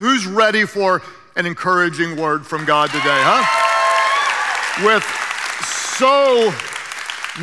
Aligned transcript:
Who's 0.00 0.28
ready 0.28 0.64
for 0.64 1.02
an 1.34 1.44
encouraging 1.44 2.16
word 2.16 2.46
from 2.46 2.64
God 2.64 2.88
today, 2.90 3.02
huh? 3.02 4.86
With 4.86 5.02
so 5.64 6.52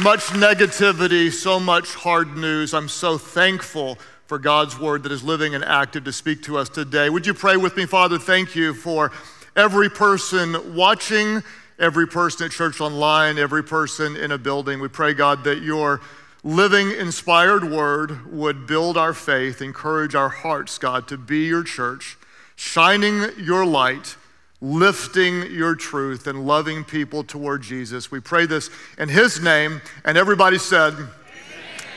much 0.02 0.22
negativity, 0.28 1.34
so 1.34 1.60
much 1.60 1.94
hard 1.96 2.38
news, 2.38 2.74
I'm 2.74 2.88
so 2.88 3.18
thankful 3.18 3.98
for 4.28 4.40
God's 4.40 4.80
word 4.80 5.04
that 5.04 5.12
is 5.12 5.22
living 5.22 5.54
and 5.54 5.66
active 5.66 6.06
to 6.06 6.14
speak 6.14 6.44
to 6.44 6.58
us 6.58 6.70
today. 6.70 7.10
Would 7.10 7.28
you 7.28 7.34
pray 7.34 7.58
with 7.58 7.76
me, 7.76 7.86
Father? 7.86 8.18
Thank 8.18 8.56
you 8.56 8.74
for 8.74 9.12
every 9.58 9.90
person 9.90 10.74
watching, 10.74 11.44
every 11.78 12.08
person 12.08 12.46
at 12.46 12.54
church 12.54 12.80
online, 12.80 13.38
every 13.38 13.66
person 13.66 14.16
in 14.16 14.32
a 14.32 14.38
building. 14.38 14.80
We 14.80 14.88
pray, 14.88 15.14
God, 15.14 15.44
that 15.44 15.62
your 15.62 16.00
living, 16.42 16.92
inspired 16.92 17.70
word 17.70 18.32
would 18.32 18.66
build 18.66 18.96
our 18.96 19.14
faith, 19.14 19.62
encourage 19.62 20.16
our 20.16 20.30
hearts, 20.30 20.78
God, 20.78 21.10
to 21.10 21.18
be 21.18 21.48
your 21.48 21.64
church 21.64 22.18
shining 22.56 23.24
your 23.38 23.66
light, 23.66 24.16
lifting 24.62 25.52
your 25.52 25.76
truth, 25.76 26.28
and 26.28 26.46
loving 26.46 26.84
people 26.84 27.24
toward 27.24 27.62
Jesus. 27.62 28.12
We 28.12 28.20
pray 28.20 28.46
this 28.46 28.70
in 28.98 29.10
His 29.10 29.42
name, 29.42 29.82
and 30.04 30.18
everybody 30.18 30.58
said, 30.58 30.94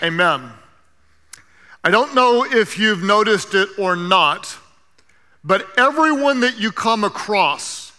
Amen. 0.03 0.41
Amen. 0.41 0.53
I 1.85 1.91
don't 1.91 2.15
know 2.15 2.45
if 2.45 2.79
you've 2.79 3.03
noticed 3.03 3.55
it 3.55 3.69
or 3.79 3.97
not, 3.97 4.57
but 5.45 5.67
everyone 5.79 6.41
that 6.41 6.59
you 6.59 6.73
come 6.73 7.05
across 7.05 7.93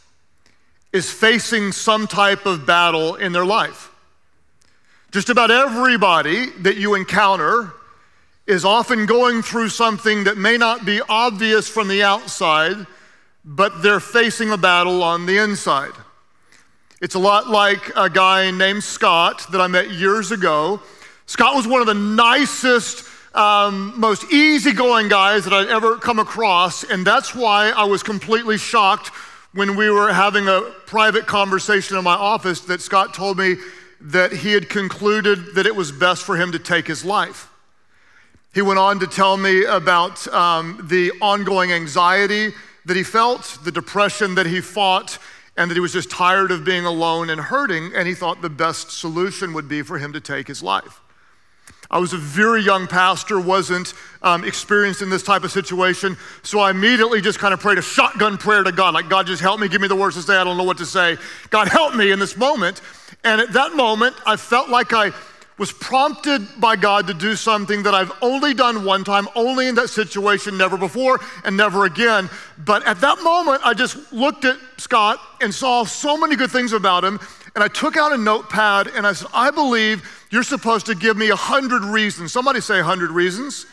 is 0.91 1.11
facing 1.11 1.71
some 1.71 2.07
type 2.07 2.45
of 2.45 2.65
battle 2.65 3.15
in 3.15 3.31
their 3.31 3.45
life. 3.45 3.91
Just 5.11 5.29
about 5.29 5.49
everybody 5.49 6.49
that 6.61 6.77
you 6.77 6.95
encounter 6.95 7.73
is 8.49 8.65
often 8.65 9.05
going 9.05 9.43
through 9.43 9.69
something 9.69 10.23
that 10.23 10.35
may 10.35 10.57
not 10.57 10.83
be 10.83 10.99
obvious 11.07 11.69
from 11.69 11.87
the 11.87 12.01
outside, 12.01 12.87
but 13.45 13.83
they're 13.83 13.99
facing 13.99 14.49
a 14.49 14.57
battle 14.57 15.03
on 15.03 15.27
the 15.27 15.37
inside. 15.37 15.91
It's 16.99 17.13
a 17.13 17.19
lot 17.19 17.47
like 17.47 17.91
a 17.95 18.09
guy 18.09 18.49
named 18.49 18.83
Scott 18.83 19.45
that 19.51 19.61
I 19.61 19.67
met 19.67 19.91
years 19.91 20.31
ago. 20.31 20.81
Scott 21.27 21.55
was 21.55 21.67
one 21.67 21.79
of 21.79 21.85
the 21.85 21.93
nicest, 21.93 23.07
um, 23.35 23.93
most 23.95 24.33
easygoing 24.33 25.09
guys 25.09 25.43
that 25.43 25.53
I'd 25.53 25.67
ever 25.67 25.97
come 25.97 26.17
across, 26.17 26.83
and 26.83 27.05
that's 27.05 27.35
why 27.35 27.69
I 27.69 27.83
was 27.83 28.01
completely 28.01 28.57
shocked 28.57 29.09
when 29.53 29.75
we 29.75 29.91
were 29.91 30.11
having 30.11 30.47
a 30.47 30.61
private 30.87 31.27
conversation 31.27 31.97
in 31.97 32.03
my 32.03 32.15
office 32.15 32.61
that 32.61 32.81
Scott 32.81 33.13
told 33.13 33.37
me 33.37 33.57
that 34.01 34.31
he 34.31 34.53
had 34.53 34.69
concluded 34.69 35.53
that 35.53 35.67
it 35.67 35.75
was 35.75 35.91
best 35.91 36.23
for 36.23 36.35
him 36.35 36.51
to 36.53 36.57
take 36.57 36.87
his 36.87 37.05
life. 37.05 37.45
He 38.53 38.61
went 38.61 38.79
on 38.79 38.99
to 38.99 39.07
tell 39.07 39.37
me 39.37 39.63
about 39.65 40.27
um, 40.33 40.85
the 40.89 41.11
ongoing 41.21 41.71
anxiety 41.71 42.51
that 42.85 42.97
he 42.97 43.03
felt, 43.03 43.59
the 43.63 43.71
depression 43.71 44.35
that 44.35 44.47
he 44.47 44.59
fought, 44.59 45.19
and 45.55 45.69
that 45.69 45.75
he 45.75 45.81
was 45.81 45.93
just 45.93 46.09
tired 46.09 46.51
of 46.51 46.63
being 46.63 46.85
alone 46.85 47.29
and 47.29 47.39
hurting, 47.39 47.91
and 47.93 48.07
he 48.07 48.15
thought 48.15 48.41
the 48.41 48.49
best 48.49 48.91
solution 48.91 49.53
would 49.53 49.67
be 49.67 49.81
for 49.81 49.99
him 49.99 50.13
to 50.13 50.19
take 50.19 50.47
his 50.47 50.63
life. 50.63 51.01
I 51.91 51.99
was 51.99 52.13
a 52.13 52.17
very 52.17 52.61
young 52.61 52.87
pastor, 52.87 53.39
wasn't 53.39 53.93
um, 54.21 54.43
experienced 54.43 55.01
in 55.01 55.09
this 55.09 55.23
type 55.23 55.43
of 55.43 55.51
situation, 55.51 56.17
so 56.43 56.59
I 56.59 56.71
immediately 56.71 57.19
just 57.19 57.39
kind 57.39 57.53
of 57.53 57.59
prayed 57.59 57.77
a 57.77 57.81
shotgun 57.81 58.37
prayer 58.37 58.63
to 58.63 58.71
God, 58.71 58.93
like, 58.93 59.09
God, 59.09 59.27
just 59.27 59.41
help 59.41 59.59
me, 59.59 59.67
give 59.67 59.81
me 59.81 59.87
the 59.87 59.95
words 59.95 60.15
to 60.15 60.21
say, 60.21 60.37
I 60.37 60.43
don't 60.43 60.57
know 60.57 60.63
what 60.63 60.77
to 60.77 60.85
say. 60.85 61.17
God, 61.49 61.67
help 61.67 61.95
me 61.95 62.11
in 62.11 62.19
this 62.19 62.37
moment. 62.37 62.81
And 63.23 63.41
at 63.41 63.53
that 63.53 63.75
moment, 63.75 64.15
I 64.25 64.37
felt 64.37 64.69
like 64.69 64.93
I 64.93 65.11
was 65.59 65.73
prompted 65.73 66.41
by 66.59 66.77
God 66.77 67.05
to 67.07 67.13
do 67.13 67.35
something 67.35 67.83
that 67.83 67.93
I've 67.93 68.11
only 68.21 68.53
done 68.53 68.85
one 68.85 69.03
time, 69.03 69.27
only 69.35 69.67
in 69.67 69.75
that 69.75 69.89
situation, 69.89 70.57
never 70.57 70.77
before 70.77 71.19
and 71.43 71.55
never 71.57 71.83
again. 71.83 72.29
But 72.57 72.87
at 72.87 73.01
that 73.01 73.21
moment, 73.21 73.61
I 73.65 73.73
just 73.73 74.13
looked 74.13 74.45
at 74.45 74.57
Scott 74.77 75.19
and 75.41 75.53
saw 75.53 75.83
so 75.83 76.17
many 76.17 76.37
good 76.37 76.49
things 76.49 76.71
about 76.71 77.03
him. 77.03 77.19
And 77.55 77.63
I 77.63 77.67
took 77.67 77.97
out 77.97 78.13
a 78.13 78.17
notepad 78.17 78.87
and 78.87 79.05
I 79.05 79.11
said, 79.11 79.27
I 79.33 79.51
believe 79.51 80.01
you're 80.31 80.43
supposed 80.43 80.85
to 80.85 80.95
give 80.95 81.17
me 81.17 81.29
a 81.29 81.35
hundred 81.35 81.83
reasons. 81.83 82.31
Somebody 82.31 82.61
say 82.61 82.79
a 82.79 82.83
hundred 82.83 83.11
reasons. 83.11 83.65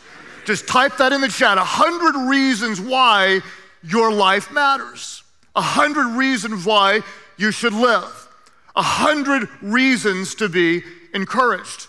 Just 0.45 0.67
type 0.67 0.97
that 0.97 1.13
in 1.13 1.21
the 1.21 1.29
chat. 1.29 1.57
A 1.57 1.65
hundred 1.65 2.29
reasons 2.29 2.81
why 2.81 3.41
your 3.85 4.13
life 4.13 4.51
matters. 4.51 5.23
A 5.55 5.63
hundred 5.63 6.17
reasons 6.17 6.67
why 6.67 7.01
you 7.37 7.53
should 7.53 7.75
live. 7.75 8.29
A 8.75 8.83
hundred 8.83 9.49
reasons 9.63 10.35
to 10.37 10.49
be 10.49 10.83
encouraged. 11.17 11.89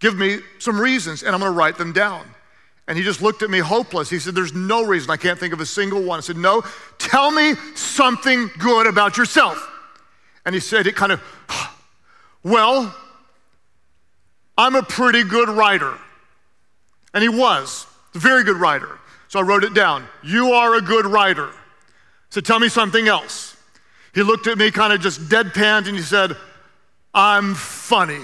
Give 0.00 0.16
me 0.16 0.40
some 0.58 0.78
reasons, 0.78 1.22
and 1.22 1.34
I'm 1.34 1.40
going 1.40 1.52
to 1.52 1.56
write 1.56 1.78
them 1.78 1.92
down. 1.92 2.26
And 2.88 2.96
he 2.96 3.02
just 3.02 3.22
looked 3.22 3.42
at 3.42 3.50
me 3.50 3.58
hopeless. 3.58 4.10
He 4.10 4.18
said, 4.18 4.34
There's 4.34 4.54
no 4.54 4.84
reason. 4.84 5.10
I 5.10 5.16
can't 5.16 5.38
think 5.38 5.52
of 5.52 5.60
a 5.60 5.66
single 5.66 6.02
one. 6.02 6.18
I 6.18 6.20
said, 6.20 6.36
No, 6.36 6.62
tell 6.98 7.30
me 7.30 7.54
something 7.74 8.50
good 8.58 8.86
about 8.86 9.16
yourself. 9.16 9.58
And 10.44 10.54
he 10.54 10.60
said, 10.60 10.86
It 10.86 10.94
kind 10.94 11.12
of, 11.12 11.22
Well, 12.44 12.94
I'm 14.56 14.76
a 14.76 14.82
pretty 14.82 15.24
good 15.24 15.48
writer. 15.48 15.98
And 17.12 17.22
he 17.22 17.28
was 17.28 17.86
a 18.14 18.18
very 18.18 18.44
good 18.44 18.56
writer. 18.56 18.98
So 19.28 19.40
I 19.40 19.42
wrote 19.42 19.64
it 19.64 19.74
down. 19.74 20.06
You 20.22 20.52
are 20.52 20.76
a 20.76 20.80
good 20.80 21.06
writer. 21.06 21.50
So 22.30 22.40
tell 22.40 22.60
me 22.60 22.68
something 22.68 23.08
else. 23.08 23.56
He 24.14 24.22
looked 24.22 24.46
at 24.46 24.58
me 24.58 24.70
kind 24.70 24.92
of 24.92 25.00
just 25.00 25.28
deadpanned 25.28 25.88
and 25.88 25.96
he 25.96 26.02
said, 26.02 26.36
I'm 27.12 27.54
funny. 27.54 28.20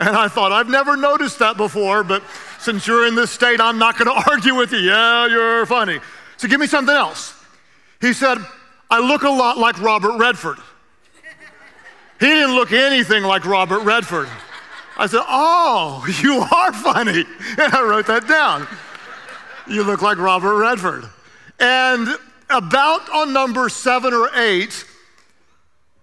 And 0.00 0.16
I 0.16 0.28
thought, 0.28 0.50
I've 0.50 0.70
never 0.70 0.96
noticed 0.96 1.38
that 1.40 1.58
before, 1.58 2.02
but 2.02 2.22
since 2.58 2.86
you're 2.86 3.06
in 3.06 3.14
this 3.14 3.30
state, 3.30 3.60
I'm 3.60 3.78
not 3.78 3.98
going 3.98 4.08
to 4.22 4.30
argue 4.30 4.54
with 4.54 4.72
you. 4.72 4.78
Yeah, 4.78 5.26
you're 5.26 5.66
funny. 5.66 6.00
So 6.38 6.48
give 6.48 6.58
me 6.58 6.66
something 6.66 6.94
else. 6.94 7.34
He 8.00 8.14
said, 8.14 8.38
I 8.90 8.98
look 8.98 9.22
a 9.22 9.28
lot 9.28 9.58
like 9.58 9.80
Robert 9.80 10.16
Redford. 10.18 10.56
He 12.18 12.26
didn't 12.26 12.54
look 12.54 12.72
anything 12.72 13.22
like 13.22 13.44
Robert 13.44 13.80
Redford. 13.80 14.28
I 14.96 15.06
said, 15.06 15.22
Oh, 15.26 16.06
you 16.22 16.40
are 16.40 16.72
funny. 16.72 17.24
And 17.58 17.74
I 17.74 17.82
wrote 17.82 18.06
that 18.06 18.26
down. 18.26 18.66
You 19.66 19.84
look 19.84 20.02
like 20.02 20.18
Robert 20.18 20.56
Redford. 20.56 21.04
And 21.58 22.08
about 22.48 23.08
on 23.10 23.32
number 23.32 23.68
seven 23.68 24.14
or 24.14 24.30
eight, 24.34 24.84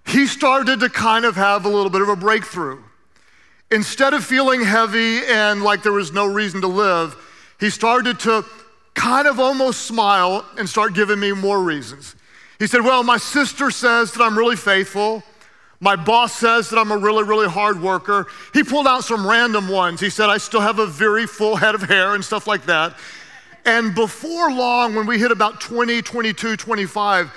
he 0.06 0.28
started 0.28 0.80
to 0.82 0.90
kind 0.90 1.26
of 1.26 1.36
have 1.36 1.66
a 1.66 1.70
little 1.70 1.90
bit 1.90 2.02
of 2.02 2.10
a 2.10 2.16
breakthrough. 2.16 2.82
Instead 3.70 4.14
of 4.14 4.24
feeling 4.24 4.64
heavy 4.64 5.26
and 5.26 5.62
like 5.62 5.84
there 5.84 5.92
was 5.92 6.14
no 6.14 6.26
reason 6.26 6.62
to 6.62 6.68
live, 6.68 7.16
he 7.60 7.70
started 7.70 8.20
to 8.22 8.46
kind 8.94 9.28
of 9.28 9.40
almost 9.40 9.82
smile 9.84 10.46
and 10.58 10.70
start 10.70 10.94
giving 10.94 11.20
me 11.20 11.34
more 11.34 11.62
reasons. 11.62 12.16
He 12.60 12.68
said, 12.68 12.82
Well, 12.82 13.04
my 13.04 13.18
sister 13.18 13.70
says 13.70 14.14
that 14.14 14.24
I'm 14.24 14.38
really 14.38 14.56
faithful. 14.56 15.24
My 15.80 15.96
boss 15.96 16.34
says 16.34 16.70
that 16.70 16.80
I'm 16.80 16.92
a 16.92 16.98
really, 16.98 17.24
really 17.24 17.48
hard 17.48 17.80
worker. 17.82 18.26
He 18.54 18.64
pulled 18.64 18.88
out 18.88 19.04
some 19.04 19.28
random 19.28 19.68
ones. 19.68 20.00
He 20.00 20.10
said, 20.10 20.28
I 20.28 20.38
still 20.38 20.62
have 20.62 20.80
a 20.80 20.88
very 20.88 21.28
full 21.28 21.56
head 21.56 21.76
of 21.76 21.84
hair 21.84 22.16
and 22.16 22.26
stuff 22.26 22.48
like 22.48 22.66
that. 22.66 22.98
And 23.64 23.94
before 23.94 24.52
long, 24.52 24.96
when 24.96 25.06
we 25.06 25.20
hit 25.20 25.32
about 25.32 25.62
20, 25.62 26.02
22, 26.02 26.56
25, 26.56 27.32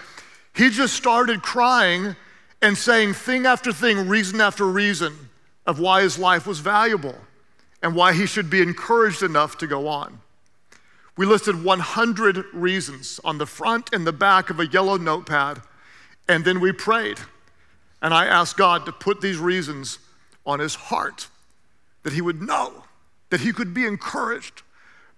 he 0.54 0.70
just 0.70 0.94
started 0.94 1.42
crying 1.42 2.16
and 2.62 2.78
saying 2.78 3.12
thing 3.12 3.44
after 3.44 3.72
thing, 3.72 4.08
reason 4.08 4.40
after 4.40 4.64
reason 4.64 5.29
of 5.70 5.78
why 5.78 6.02
his 6.02 6.18
life 6.18 6.48
was 6.48 6.58
valuable 6.58 7.14
and 7.80 7.94
why 7.94 8.12
he 8.12 8.26
should 8.26 8.50
be 8.50 8.60
encouraged 8.60 9.22
enough 9.22 9.56
to 9.56 9.68
go 9.68 9.86
on. 9.86 10.20
We 11.16 11.26
listed 11.26 11.62
100 11.62 12.44
reasons 12.52 13.20
on 13.22 13.38
the 13.38 13.46
front 13.46 13.90
and 13.92 14.04
the 14.04 14.12
back 14.12 14.50
of 14.50 14.58
a 14.58 14.66
yellow 14.66 14.96
notepad, 14.96 15.62
and 16.28 16.44
then 16.44 16.58
we 16.58 16.72
prayed. 16.72 17.20
And 18.02 18.12
I 18.12 18.26
asked 18.26 18.56
God 18.56 18.84
to 18.86 18.92
put 18.92 19.20
these 19.20 19.38
reasons 19.38 20.00
on 20.44 20.58
his 20.58 20.74
heart 20.74 21.28
that 22.02 22.14
he 22.14 22.20
would 22.20 22.42
know, 22.42 22.82
that 23.28 23.40
he 23.40 23.52
could 23.52 23.72
be 23.72 23.86
encouraged 23.86 24.62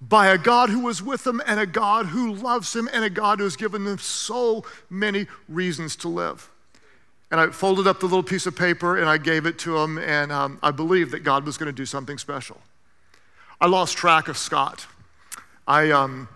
by 0.03 0.27
a 0.27 0.37
God 0.37 0.69
who 0.69 0.81
was 0.81 1.03
with 1.03 1.27
him 1.27 1.41
and 1.47 1.61
a 1.61 1.67
God 1.67 2.07
who 2.07 2.35
loves 2.35 2.77
him 2.77 2.91
and 2.93 3.05
a 3.05 3.11
God 3.11 3.39
who 3.39 3.45
has 3.45 3.57
given 3.57 3.87
him 3.87 3.97
so 3.97 4.67
many 4.91 5.29
reasons 5.49 5.97
to 5.97 6.09
live. 6.09 6.51
And 7.33 7.41
I 7.41 7.47
folded 7.49 7.87
up 7.87 7.99
the 7.99 8.07
little 8.07 8.23
piece 8.23 8.45
of 8.45 8.55
paper 8.55 8.99
and 8.99 9.09
I 9.09 9.17
gave 9.17 9.47
it 9.47 9.59
to 9.61 9.79
him, 9.79 9.97
and 9.97 10.31
um, 10.31 10.59
I 10.63 10.71
believed 10.71 11.13
that 11.13 11.21
God 11.21 11.47
was 11.47 11.57
going 11.57 11.67
to 11.67 11.73
do 11.73 11.87
something 11.87 12.19
special. 12.19 12.59
I 13.59 13.69
lost 13.69 13.97
track 13.97 14.29
of 14.29 14.37
Scott. 14.37 14.87
I 15.67 15.93
um, 15.93 16.29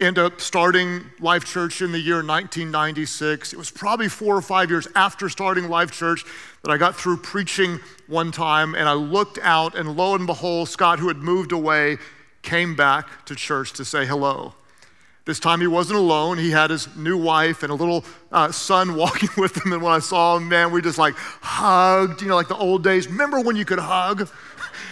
ended 0.00 0.24
up 0.24 0.40
starting 0.40 1.04
Life 1.20 1.44
Church 1.44 1.82
in 1.82 1.92
the 1.92 2.00
year 2.00 2.16
1996. 2.16 3.52
It 3.52 3.56
was 3.58 3.70
probably 3.70 4.08
four 4.08 4.34
or 4.34 4.42
five 4.42 4.70
years 4.70 4.88
after 4.96 5.28
starting 5.28 5.68
Life 5.68 5.92
Church 5.92 6.24
that 6.64 6.72
I 6.72 6.78
got 6.78 6.96
through 6.96 7.18
preaching 7.18 7.78
one 8.08 8.32
time, 8.32 8.74
and 8.74 8.88
I 8.88 8.94
looked 8.94 9.38
out, 9.42 9.76
and 9.76 9.96
lo 9.96 10.16
and 10.16 10.26
behold, 10.26 10.68
Scott, 10.68 10.98
who 10.98 11.06
had 11.06 11.18
moved 11.18 11.52
away, 11.52 11.98
came 12.42 12.74
back 12.74 13.24
to 13.26 13.36
church 13.36 13.72
to 13.74 13.84
say 13.84 14.04
hello. 14.04 14.54
This 15.26 15.38
time 15.38 15.60
he 15.60 15.66
wasn't 15.66 15.98
alone. 15.98 16.38
He 16.38 16.50
had 16.50 16.70
his 16.70 16.94
new 16.96 17.16
wife 17.16 17.62
and 17.62 17.70
a 17.70 17.74
little 17.74 18.04
uh, 18.32 18.50
son 18.52 18.94
walking 18.96 19.28
with 19.36 19.56
him. 19.64 19.72
And 19.72 19.82
when 19.82 19.92
I 19.92 19.98
saw 19.98 20.36
him, 20.36 20.48
man, 20.48 20.72
we 20.72 20.80
just 20.80 20.98
like 20.98 21.14
hugged, 21.16 22.22
you 22.22 22.28
know, 22.28 22.36
like 22.36 22.48
the 22.48 22.56
old 22.56 22.82
days. 22.82 23.06
Remember 23.06 23.40
when 23.40 23.56
you 23.56 23.64
could 23.64 23.78
hug? 23.78 24.28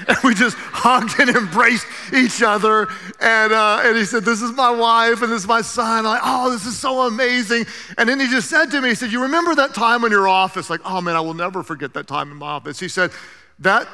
And 0.06 0.16
we 0.22 0.32
just 0.32 0.56
hugged 0.56 1.18
and 1.18 1.28
embraced 1.30 1.86
each 2.14 2.40
other. 2.40 2.86
And, 3.20 3.52
uh, 3.52 3.80
and 3.82 3.96
he 3.96 4.04
said, 4.04 4.24
This 4.24 4.42
is 4.42 4.52
my 4.52 4.70
wife 4.70 5.22
and 5.22 5.32
this 5.32 5.42
is 5.42 5.48
my 5.48 5.60
son. 5.60 5.98
I'm 5.98 6.04
like, 6.04 6.20
oh, 6.22 6.52
this 6.52 6.66
is 6.66 6.78
so 6.78 7.02
amazing. 7.08 7.66
And 7.96 8.08
then 8.08 8.20
he 8.20 8.28
just 8.28 8.48
said 8.48 8.66
to 8.66 8.80
me, 8.80 8.90
He 8.90 8.94
said, 8.94 9.10
You 9.10 9.22
remember 9.22 9.56
that 9.56 9.74
time 9.74 10.04
in 10.04 10.12
your 10.12 10.28
office? 10.28 10.70
Like, 10.70 10.80
oh 10.84 11.00
man, 11.00 11.16
I 11.16 11.20
will 11.20 11.34
never 11.34 11.64
forget 11.64 11.94
that 11.94 12.06
time 12.06 12.30
in 12.30 12.36
my 12.36 12.46
office. 12.46 12.78
He 12.78 12.88
said, 12.88 13.10
That 13.58 13.88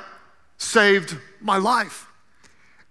saved 0.58 1.16
my 1.40 1.56
life. 1.56 2.06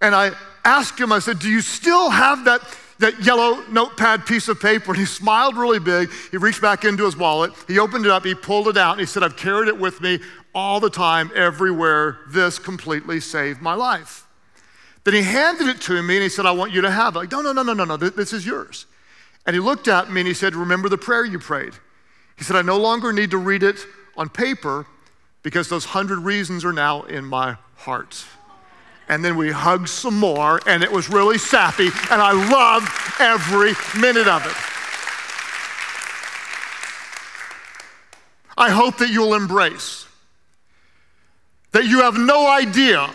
And 0.00 0.12
I 0.12 0.32
asked 0.64 0.98
him, 0.98 1.12
I 1.12 1.20
said, 1.20 1.38
Do 1.38 1.48
you 1.48 1.60
still 1.60 2.10
have 2.10 2.44
that? 2.46 2.62
That 3.04 3.22
yellow 3.22 3.62
notepad 3.68 4.24
piece 4.24 4.48
of 4.48 4.58
paper 4.58 4.92
and 4.92 4.98
he 4.98 5.04
smiled 5.04 5.58
really 5.58 5.78
big. 5.78 6.10
He 6.30 6.38
reached 6.38 6.62
back 6.62 6.86
into 6.86 7.04
his 7.04 7.16
wallet, 7.18 7.52
he 7.68 7.78
opened 7.78 8.06
it 8.06 8.10
up, 8.10 8.24
he 8.24 8.34
pulled 8.34 8.66
it 8.68 8.78
out, 8.78 8.92
and 8.92 9.00
he 9.00 9.06
said, 9.06 9.22
I've 9.22 9.36
carried 9.36 9.68
it 9.68 9.78
with 9.78 10.00
me 10.00 10.20
all 10.54 10.80
the 10.80 10.88
time, 10.88 11.30
everywhere. 11.34 12.20
This 12.28 12.58
completely 12.58 13.20
saved 13.20 13.60
my 13.60 13.74
life. 13.74 14.26
Then 15.04 15.12
he 15.12 15.20
handed 15.20 15.68
it 15.68 15.82
to 15.82 16.02
me 16.02 16.14
and 16.16 16.22
he 16.22 16.30
said, 16.30 16.46
I 16.46 16.52
want 16.52 16.72
you 16.72 16.80
to 16.80 16.90
have 16.90 17.14
it. 17.14 17.18
Like, 17.18 17.30
no, 17.30 17.42
no, 17.42 17.52
no, 17.52 17.62
no, 17.62 17.74
no, 17.74 17.84
no, 17.84 17.96
this 17.98 18.32
is 18.32 18.46
yours. 18.46 18.86
And 19.44 19.54
he 19.54 19.60
looked 19.60 19.86
at 19.86 20.10
me 20.10 20.22
and 20.22 20.28
he 20.28 20.32
said, 20.32 20.54
Remember 20.54 20.88
the 20.88 20.96
prayer 20.96 21.26
you 21.26 21.38
prayed? 21.38 21.74
He 22.38 22.44
said, 22.44 22.56
I 22.56 22.62
no 22.62 22.78
longer 22.78 23.12
need 23.12 23.30
to 23.32 23.38
read 23.38 23.62
it 23.62 23.84
on 24.16 24.30
paper 24.30 24.86
because 25.42 25.68
those 25.68 25.84
hundred 25.84 26.20
reasons 26.20 26.64
are 26.64 26.72
now 26.72 27.02
in 27.02 27.26
my 27.26 27.58
heart. 27.76 28.24
And 29.08 29.24
then 29.24 29.36
we 29.36 29.50
hugged 29.50 29.88
some 29.88 30.18
more, 30.18 30.60
and 30.66 30.82
it 30.82 30.90
was 30.90 31.10
really 31.10 31.38
sappy, 31.38 31.88
and 32.10 32.22
I 32.22 32.32
loved 32.32 32.88
every 33.20 33.74
minute 34.00 34.26
of 34.26 34.44
it. 34.46 34.56
I 38.56 38.70
hope 38.70 38.98
that 38.98 39.10
you'll 39.10 39.34
embrace 39.34 40.06
that 41.72 41.86
you 41.86 42.02
have 42.02 42.16
no 42.16 42.46
idea 42.46 43.10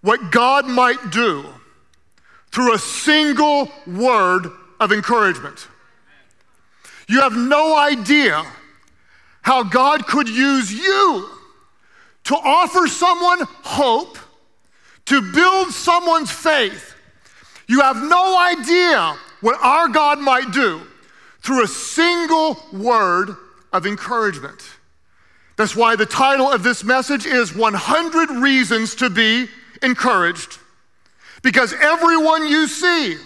what 0.00 0.32
God 0.32 0.66
might 0.66 1.12
do 1.12 1.46
through 2.50 2.74
a 2.74 2.78
single 2.78 3.70
word 3.86 4.48
of 4.80 4.90
encouragement. 4.90 5.68
You 7.08 7.20
have 7.20 7.36
no 7.36 7.76
idea 7.78 8.44
how 9.42 9.62
God 9.62 10.06
could 10.06 10.28
use 10.28 10.72
you 10.72 11.28
to 12.24 12.34
offer 12.34 12.88
someone 12.88 13.40
hope, 13.62 14.18
to 15.06 15.32
build 15.32 15.70
someone's 15.70 16.30
faith. 16.30 16.94
You 17.66 17.80
have 17.80 17.96
no 17.96 18.38
idea 18.38 19.16
what 19.40 19.58
our 19.62 19.88
God 19.88 20.18
might 20.18 20.52
do 20.52 20.82
through 21.40 21.64
a 21.64 21.68
single 21.68 22.56
word 22.72 23.36
of 23.72 23.86
encouragement. 23.86 24.62
That's 25.56 25.76
why 25.76 25.96
the 25.96 26.06
title 26.06 26.50
of 26.50 26.62
this 26.62 26.82
message 26.82 27.26
is 27.26 27.54
100 27.54 28.30
Reasons 28.30 28.94
to 28.96 29.10
Be 29.10 29.46
Encouraged. 29.82 30.58
Because 31.42 31.74
everyone 31.74 32.48
you 32.48 32.66
see 32.66 33.16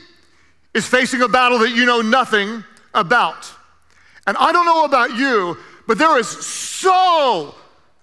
is 0.75 0.87
facing 0.87 1.23
a 1.23 1.29
battle 1.29 1.59
that 1.61 1.71
you 1.71 1.87
know 1.87 2.01
nothing 2.01 2.65
about. 2.95 3.51
And 4.27 4.37
I 4.37 4.53
don't 4.53 4.67
know 4.67 4.85
about 4.85 5.17
you, 5.17 5.57
but 5.87 5.99
there 5.99 6.19
is 6.19 6.29
so 6.29 7.55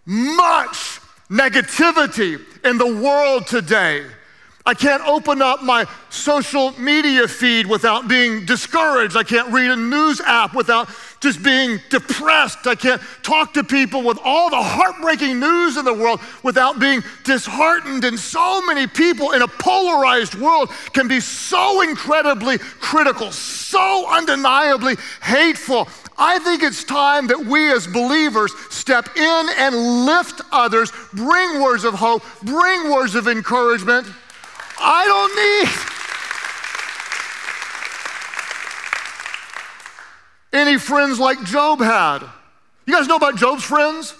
much 0.05 0.99
negativity 1.29 2.41
in 2.65 2.77
the 2.77 3.01
world 3.01 3.47
today. 3.47 4.05
I 4.67 4.73
can't 4.73 5.07
open 5.07 5.43
up 5.43 5.61
my 5.61 5.85
social 6.09 6.71
media 6.79 7.27
feed 7.27 7.67
without 7.67 8.07
being 8.07 8.45
discouraged. 8.45 9.15
I 9.15 9.21
can't 9.23 9.53
read 9.53 9.69
a 9.69 9.75
news 9.75 10.19
app 10.21 10.55
without 10.55 10.89
just 11.19 11.43
being 11.43 11.79
depressed. 11.91 12.65
I 12.65 12.73
can't 12.73 12.99
talk 13.21 13.53
to 13.53 13.63
people 13.63 14.01
with 14.01 14.17
all 14.23 14.49
the 14.49 14.61
heartbreaking 14.61 15.39
news 15.39 15.77
in 15.77 15.85
the 15.85 15.93
world 15.93 16.19
without 16.41 16.79
being 16.79 17.03
disheartened. 17.23 18.05
And 18.05 18.17
so 18.17 18.65
many 18.65 18.87
people 18.87 19.33
in 19.33 19.43
a 19.43 19.47
polarized 19.47 20.33
world 20.33 20.71
can 20.93 21.07
be 21.07 21.19
so 21.19 21.81
incredibly 21.81 22.57
critical, 22.57 23.31
so 23.31 24.07
undeniably 24.09 24.95
hateful. 25.21 25.87
I 26.17 26.39
think 26.39 26.63
it's 26.63 26.83
time 26.83 27.27
that 27.27 27.45
we 27.45 27.71
as 27.71 27.87
believers 27.87 28.53
step 28.69 29.17
in 29.17 29.47
and 29.57 30.05
lift 30.05 30.41
others, 30.51 30.91
bring 31.13 31.61
words 31.61 31.83
of 31.83 31.93
hope, 31.93 32.23
bring 32.41 32.89
words 32.89 33.15
of 33.15 33.27
encouragement. 33.27 34.07
I 34.79 35.05
don't 35.05 35.35
need 35.35 35.69
any 40.53 40.77
friends 40.77 41.19
like 41.19 41.43
Job 41.43 41.79
had. 41.79 42.19
You 42.85 42.93
guys 42.93 43.07
know 43.07 43.17
about 43.17 43.35
Job's 43.35 43.63
friends? 43.63 44.13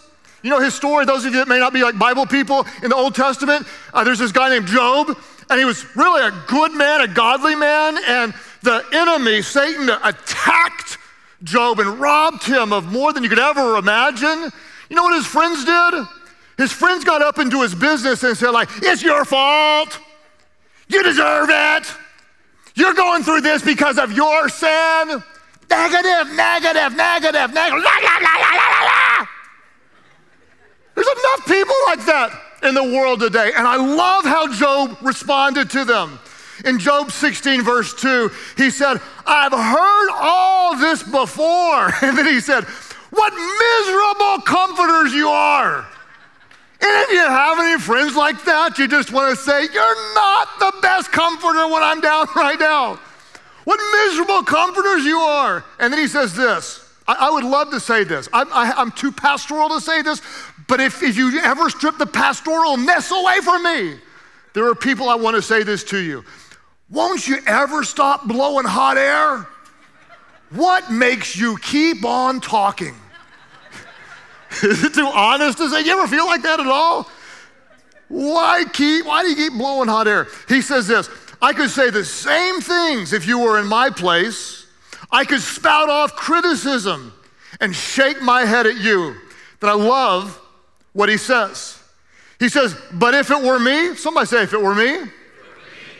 You 0.43 0.49
know 0.49 0.59
his 0.59 0.75
story, 0.75 1.05
those 1.05 1.25
of 1.25 1.33
you 1.33 1.39
that 1.39 1.47
may 1.47 1.59
not 1.59 1.73
be 1.73 1.81
like 1.81 1.97
Bible 1.97 2.25
people 2.25 2.67
in 2.83 2.89
the 2.89 2.95
Old 2.95 3.15
Testament, 3.15 3.65
uh, 3.93 4.03
there's 4.03 4.19
this 4.19 4.31
guy 4.31 4.49
named 4.49 4.67
Job, 4.67 5.17
and 5.49 5.59
he 5.59 5.65
was 5.65 5.95
really 5.95 6.21
a 6.21 6.31
good 6.47 6.71
man, 6.73 7.01
a 7.01 7.07
godly 7.07 7.55
man, 7.55 7.97
and 8.05 8.33
the 8.61 8.85
enemy, 8.93 9.41
Satan, 9.41 9.89
attacked 9.89 10.84
Job 11.43 11.79
and 11.79 11.99
robbed 11.99 12.43
him 12.43 12.73
of 12.73 12.91
more 12.91 13.13
than 13.13 13.23
you 13.23 13.29
could 13.29 13.39
ever 13.39 13.77
imagine. 13.77 14.51
You 14.89 14.95
know 14.95 15.03
what 15.03 15.15
his 15.15 15.27
friends 15.27 15.65
did? 15.65 16.05
His 16.57 16.71
friends 16.71 17.03
got 17.03 17.21
up 17.21 17.37
into 17.39 17.61
his 17.61 17.75
business 17.75 18.23
and 18.23 18.37
said, 18.37 18.51
like, 18.51 18.69
it's 18.77 19.03
your 19.03 19.25
fault. 19.25 19.99
You 20.87 21.03
deserve 21.03 21.49
it. 21.51 21.93
You're 22.75 22.93
going 22.93 23.23
through 23.23 23.41
this 23.41 23.61
because 23.61 23.97
of 23.97 24.11
your 24.13 24.49
sin. 24.49 25.23
Negative, 25.69 26.35
negative, 26.35 26.95
negative, 26.95 27.53
negative. 27.53 27.83
La, 27.83 27.97
la, 28.01 28.17
la, 28.21 28.35
la, 28.39 28.51
la, 28.55 28.83
la. 28.85 29.27
There's 30.93 31.07
enough 31.07 31.45
people 31.45 31.75
like 31.87 32.05
that 32.05 32.41
in 32.63 32.75
the 32.75 32.83
world 32.83 33.19
today. 33.19 33.51
And 33.55 33.67
I 33.67 33.75
love 33.75 34.25
how 34.25 34.51
Job 34.53 34.97
responded 35.01 35.69
to 35.71 35.83
them. 35.83 36.19
In 36.65 36.79
Job 36.79 37.11
16, 37.11 37.61
verse 37.61 37.93
2, 37.93 38.31
he 38.57 38.71
said, 38.71 38.97
I've 39.25 39.51
heard 39.51 40.09
all 40.13 40.77
this 40.77 41.03
before. 41.03 41.93
And 42.01 42.17
then 42.17 42.25
he 42.25 42.39
said, 42.39 42.63
What 43.11 43.33
miserable 43.33 44.41
comforters 44.43 45.13
you 45.13 45.29
are. 45.29 45.87
And 46.81 47.03
if 47.03 47.11
you 47.11 47.19
have 47.19 47.59
any 47.59 47.79
friends 47.79 48.15
like 48.15 48.43
that, 48.45 48.77
you 48.77 48.87
just 48.87 49.11
want 49.11 49.35
to 49.35 49.41
say, 49.41 49.61
You're 49.61 50.13
not 50.15 50.47
the 50.59 50.73
best 50.81 51.11
comforter 51.11 51.67
when 51.67 51.83
I'm 51.83 52.01
down 52.01 52.27
right 52.35 52.59
now. 52.59 52.99
What 53.63 53.79
miserable 54.07 54.43
comforters 54.43 55.05
you 55.05 55.17
are. 55.17 55.63
And 55.79 55.93
then 55.93 55.99
he 55.99 56.07
says 56.07 56.35
this 56.35 56.85
I, 57.07 57.27
I 57.27 57.31
would 57.31 57.43
love 57.43 57.71
to 57.71 57.79
say 57.79 58.03
this. 58.03 58.27
I'm, 58.33 58.51
I, 58.51 58.81
am 58.81 58.91
too 58.91 59.11
pastoral 59.11 59.69
to 59.69 59.81
say 59.81 60.01
this, 60.01 60.21
but 60.67 60.79
if, 60.79 61.03
if 61.03 61.17
you 61.17 61.39
ever 61.39 61.69
strip 61.69 61.97
the 61.97 62.05
pastoralness 62.05 63.11
away 63.11 63.39
from 63.41 63.63
me, 63.63 63.99
there 64.53 64.67
are 64.67 64.75
people 64.75 65.09
I 65.09 65.15
want 65.15 65.35
to 65.35 65.41
say 65.41 65.63
this 65.63 65.83
to 65.85 65.97
you. 65.97 66.23
Won't 66.89 67.27
you 67.27 67.37
ever 67.47 67.83
stop 67.83 68.27
blowing 68.27 68.65
hot 68.65 68.97
air? 68.97 69.47
What 70.51 70.91
makes 70.91 71.35
you 71.35 71.57
keep 71.57 72.05
on 72.05 72.39
talking? 72.39 72.95
Is 74.63 74.83
it 74.83 74.93
too 74.93 75.07
honest 75.07 75.57
to 75.57 75.69
say? 75.69 75.81
You 75.81 75.99
ever 75.99 76.07
feel 76.07 76.25
like 76.25 76.43
that 76.43 76.59
at 76.59 76.67
all? 76.67 77.09
Why 78.07 78.65
keep, 78.71 79.05
why 79.05 79.23
do 79.23 79.29
you 79.29 79.35
keep 79.35 79.53
blowing 79.53 79.89
hot 79.89 80.07
air? 80.07 80.27
He 80.47 80.61
says 80.61 80.87
this 80.87 81.09
I 81.41 81.53
could 81.53 81.69
say 81.69 81.89
the 81.89 82.05
same 82.05 82.61
things 82.61 83.13
if 83.13 83.27
you 83.27 83.39
were 83.39 83.59
in 83.59 83.67
my 83.67 83.89
place. 83.89 84.65
I 85.11 85.25
could 85.25 85.41
spout 85.41 85.89
off 85.89 86.15
criticism 86.15 87.13
and 87.59 87.75
shake 87.75 88.21
my 88.21 88.45
head 88.45 88.67
at 88.67 88.77
you. 88.77 89.15
That 89.59 89.69
I 89.69 89.73
love 89.73 90.39
what 90.93 91.09
he 91.09 91.17
says. 91.17 91.81
He 92.39 92.49
says, 92.49 92.75
but 92.93 93.13
if 93.13 93.31
it 93.31 93.41
were 93.41 93.59
me, 93.59 93.95
somebody 93.95 94.27
say, 94.27 94.43
if 94.43 94.53
it 94.53 94.61
were 94.61 94.75
me, 94.75 95.09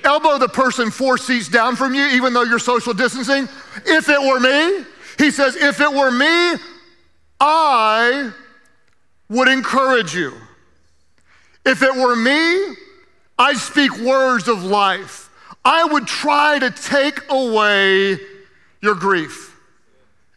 elbow 0.06 0.38
the 0.38 0.48
person 0.48 0.92
four 0.92 1.18
seats 1.18 1.50
down 1.50 1.76
from 1.76 1.94
you, 1.94 2.06
even 2.08 2.34
though 2.34 2.44
you're 2.44 2.60
social 2.60 2.94
distancing. 2.94 3.50
If 3.86 4.08
it 4.10 4.22
were 4.22 4.40
me, 4.40 4.86
he 5.18 5.32
says, 5.32 5.56
if 5.56 5.82
it 5.82 5.92
were 5.92 6.12
me, 6.12 6.62
I 7.40 8.32
would 9.30 9.48
encourage 9.48 10.16
you. 10.16 10.34
If 11.66 11.82
it 11.82 11.94
were 11.94 12.16
me, 12.16 12.76
I'd 13.38 13.58
speak 13.58 13.98
words 14.00 14.48
of 14.48 14.64
life. 14.64 15.30
I 15.66 15.84
would 15.84 16.08
try 16.08 16.60
to 16.60 16.70
take 16.70 17.20
away 17.30 18.18
your 18.82 18.96
grief. 18.96 19.60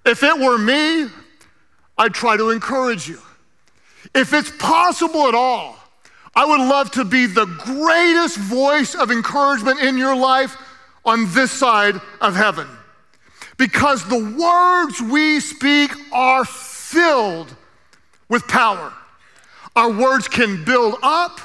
If 0.06 0.22
it 0.22 0.38
were 0.38 0.58
me, 0.58 1.06
I'd 1.98 2.14
try 2.14 2.36
to 2.36 2.50
encourage 2.50 3.08
you. 3.08 3.20
If 4.14 4.32
it's 4.32 4.50
possible 4.58 5.28
at 5.28 5.34
all, 5.34 5.77
I 6.38 6.44
would 6.44 6.60
love 6.60 6.92
to 6.92 7.04
be 7.04 7.26
the 7.26 7.46
greatest 7.46 8.36
voice 8.36 8.94
of 8.94 9.10
encouragement 9.10 9.80
in 9.80 9.98
your 9.98 10.14
life 10.14 10.56
on 11.04 11.28
this 11.32 11.50
side 11.50 12.00
of 12.20 12.36
heaven. 12.36 12.68
Because 13.56 14.04
the 14.04 14.36
words 14.38 15.02
we 15.02 15.40
speak 15.40 15.90
are 16.12 16.44
filled 16.44 17.52
with 18.28 18.46
power. 18.46 18.92
Our 19.74 19.90
words 19.90 20.28
can 20.28 20.64
build 20.64 20.94
up 21.02 21.40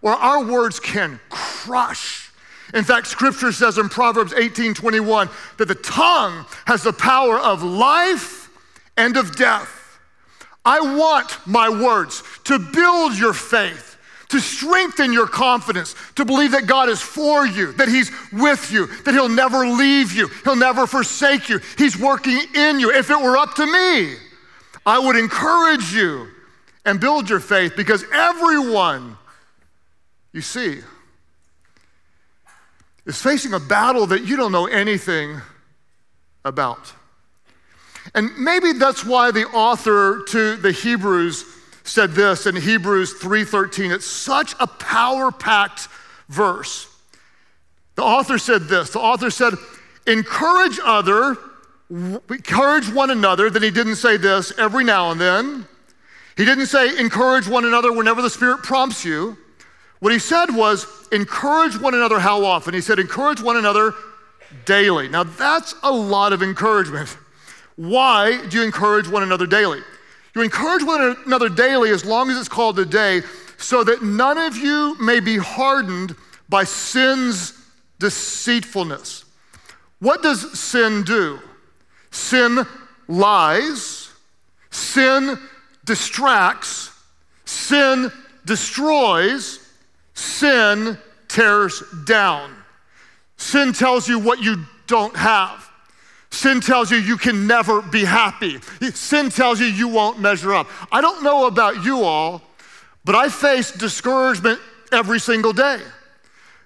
or 0.00 0.12
our 0.12 0.42
words 0.42 0.80
can 0.80 1.20
crush. 1.28 2.32
In 2.72 2.84
fact, 2.84 3.08
scripture 3.08 3.52
says 3.52 3.76
in 3.76 3.90
Proverbs 3.90 4.32
18 4.32 4.72
21 4.72 5.28
that 5.58 5.68
the 5.68 5.74
tongue 5.74 6.46
has 6.64 6.82
the 6.82 6.94
power 6.94 7.38
of 7.38 7.62
life 7.62 8.48
and 8.96 9.18
of 9.18 9.36
death. 9.36 9.98
I 10.64 10.80
want 10.80 11.36
my 11.46 11.68
words 11.68 12.22
to 12.44 12.58
build 12.58 13.18
your 13.18 13.34
faith 13.34 13.91
to 14.32 14.40
strengthen 14.40 15.12
your 15.12 15.26
confidence, 15.26 15.94
to 16.16 16.24
believe 16.24 16.52
that 16.52 16.66
God 16.66 16.88
is 16.88 17.02
for 17.02 17.46
you, 17.46 17.72
that 17.72 17.86
He's 17.88 18.10
with 18.32 18.72
you, 18.72 18.86
that 19.04 19.12
He'll 19.12 19.28
never 19.28 19.66
leave 19.66 20.12
you, 20.12 20.28
He'll 20.42 20.56
never 20.56 20.86
forsake 20.86 21.50
you, 21.50 21.60
He's 21.76 21.98
working 21.98 22.40
in 22.54 22.80
you. 22.80 22.90
If 22.90 23.10
it 23.10 23.20
were 23.20 23.36
up 23.36 23.54
to 23.56 23.66
me, 23.66 24.16
I 24.86 24.98
would 24.98 25.16
encourage 25.16 25.92
you 25.92 26.28
and 26.86 26.98
build 26.98 27.28
your 27.28 27.40
faith 27.40 27.74
because 27.76 28.04
everyone 28.10 29.18
you 30.32 30.40
see 30.40 30.78
is 33.04 33.20
facing 33.20 33.52
a 33.52 33.60
battle 33.60 34.06
that 34.06 34.24
you 34.24 34.38
don't 34.38 34.50
know 34.50 34.66
anything 34.66 35.42
about. 36.42 36.90
And 38.14 38.30
maybe 38.38 38.72
that's 38.72 39.04
why 39.04 39.30
the 39.30 39.44
author 39.48 40.24
to 40.28 40.56
the 40.56 40.72
Hebrews 40.72 41.44
said 41.84 42.12
this 42.12 42.46
in 42.46 42.56
Hebrews 42.56 43.14
3:13. 43.14 43.90
It's 43.90 44.06
such 44.06 44.54
a 44.60 44.66
power-packed 44.66 45.88
verse. 46.28 46.86
The 47.94 48.02
author 48.02 48.38
said 48.38 48.68
this. 48.68 48.90
The 48.90 49.00
author 49.00 49.30
said, 49.30 49.54
"Encourage 50.06 50.78
other, 50.82 51.36
encourage 51.90 52.88
one 52.88 53.10
another." 53.10 53.50
Then 53.50 53.62
he 53.62 53.70
didn't 53.70 53.96
say 53.96 54.16
this 54.16 54.52
every 54.56 54.84
now 54.84 55.10
and 55.10 55.20
then. 55.20 55.66
He 56.36 56.44
didn't 56.44 56.66
say 56.66 56.96
encourage 56.98 57.46
one 57.46 57.64
another 57.64 57.92
whenever 57.92 58.22
the 58.22 58.30
Spirit 58.30 58.62
prompts 58.62 59.04
you. 59.04 59.36
What 60.00 60.12
he 60.12 60.18
said 60.18 60.54
was 60.54 60.86
encourage 61.12 61.76
one 61.78 61.94
another 61.94 62.18
how 62.18 62.44
often? 62.44 62.74
He 62.74 62.80
said 62.80 62.98
encourage 62.98 63.40
one 63.40 63.56
another 63.56 63.94
daily. 64.64 65.08
Now 65.08 65.24
that's 65.24 65.74
a 65.82 65.92
lot 65.92 66.32
of 66.32 66.42
encouragement. 66.42 67.16
Why 67.76 68.44
do 68.46 68.58
you 68.58 68.64
encourage 68.64 69.08
one 69.08 69.22
another 69.22 69.46
daily? 69.46 69.82
You 70.34 70.42
encourage 70.42 70.82
one 70.82 71.16
another 71.26 71.48
daily 71.48 71.90
as 71.90 72.04
long 72.04 72.30
as 72.30 72.38
it's 72.38 72.48
called 72.48 72.78
a 72.78 72.86
day, 72.86 73.22
so 73.58 73.84
that 73.84 74.02
none 74.02 74.38
of 74.38 74.56
you 74.56 74.96
may 75.00 75.20
be 75.20 75.36
hardened 75.36 76.16
by 76.48 76.64
sin's 76.64 77.52
deceitfulness. 77.98 79.24
What 80.00 80.22
does 80.22 80.58
sin 80.58 81.04
do? 81.04 81.38
Sin 82.10 82.66
lies, 83.08 84.10
sin 84.70 85.38
distracts, 85.84 86.90
sin 87.44 88.10
destroys, 88.44 89.60
sin 90.14 90.98
tears 91.28 91.82
down. 92.04 92.52
Sin 93.36 93.72
tells 93.72 94.08
you 94.08 94.18
what 94.18 94.40
you 94.42 94.56
don't 94.86 95.16
have. 95.16 95.61
Sin 96.32 96.62
tells 96.62 96.90
you 96.90 96.96
you 96.96 97.18
can 97.18 97.46
never 97.46 97.82
be 97.82 98.06
happy. 98.06 98.58
Sin 98.94 99.28
tells 99.28 99.60
you 99.60 99.66
you 99.66 99.86
won't 99.86 100.18
measure 100.18 100.54
up. 100.54 100.66
I 100.90 101.02
don't 101.02 101.22
know 101.22 101.46
about 101.46 101.84
you 101.84 102.02
all, 102.02 102.40
but 103.04 103.14
I 103.14 103.28
face 103.28 103.70
discouragement 103.70 104.58
every 104.90 105.20
single 105.20 105.52
day. 105.52 105.78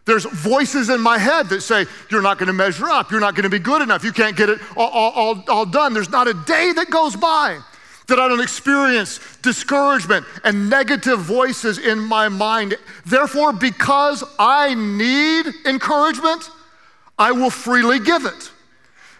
There's 0.04 0.24
voices 0.24 0.88
in 0.88 1.00
my 1.00 1.18
head 1.18 1.48
that 1.48 1.62
say, 1.62 1.86
You're 2.10 2.22
not 2.22 2.38
going 2.38 2.46
to 2.46 2.52
measure 2.52 2.86
up. 2.86 3.10
You're 3.10 3.18
not 3.18 3.34
going 3.34 3.42
to 3.42 3.50
be 3.50 3.58
good 3.58 3.82
enough. 3.82 4.04
You 4.04 4.12
can't 4.12 4.36
get 4.36 4.48
it 4.48 4.60
all, 4.76 4.88
all, 4.88 5.10
all, 5.10 5.44
all 5.48 5.66
done. 5.66 5.92
There's 5.94 6.10
not 6.10 6.28
a 6.28 6.34
day 6.34 6.72
that 6.72 6.88
goes 6.88 7.16
by 7.16 7.58
that 8.06 8.20
I 8.20 8.28
don't 8.28 8.40
experience 8.40 9.18
discouragement 9.42 10.24
and 10.44 10.70
negative 10.70 11.18
voices 11.18 11.78
in 11.78 11.98
my 11.98 12.28
mind. 12.28 12.76
Therefore, 13.04 13.52
because 13.52 14.22
I 14.38 14.74
need 14.74 15.52
encouragement, 15.64 16.50
I 17.18 17.32
will 17.32 17.50
freely 17.50 17.98
give 17.98 18.26
it. 18.26 18.52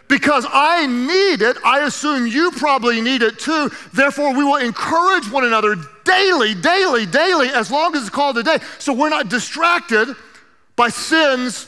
Because 0.09 0.47
I 0.49 0.87
need 0.87 1.43
it, 1.43 1.57
I 1.65 1.81
assume 1.81 2.27
you 2.27 2.53
probably 2.53 3.01
need 3.01 3.23
it 3.23 3.39
too. 3.39 3.71
Therefore, 3.93 4.37
we 4.37 4.45
will 4.45 4.57
encourage 4.57 5.29
one 5.31 5.45
another 5.45 5.77
daily, 6.05 6.55
daily, 6.55 7.07
daily, 7.07 7.49
as 7.49 7.71
long 7.71 7.97
as 7.97 8.03
it's 8.03 8.11
called 8.11 8.39
a 8.39 8.43
day, 8.43 8.59
so 8.79 8.93
we're 8.93 9.09
not 9.09 9.29
distracted 9.29 10.15
by 10.77 10.89
sin's 10.89 11.67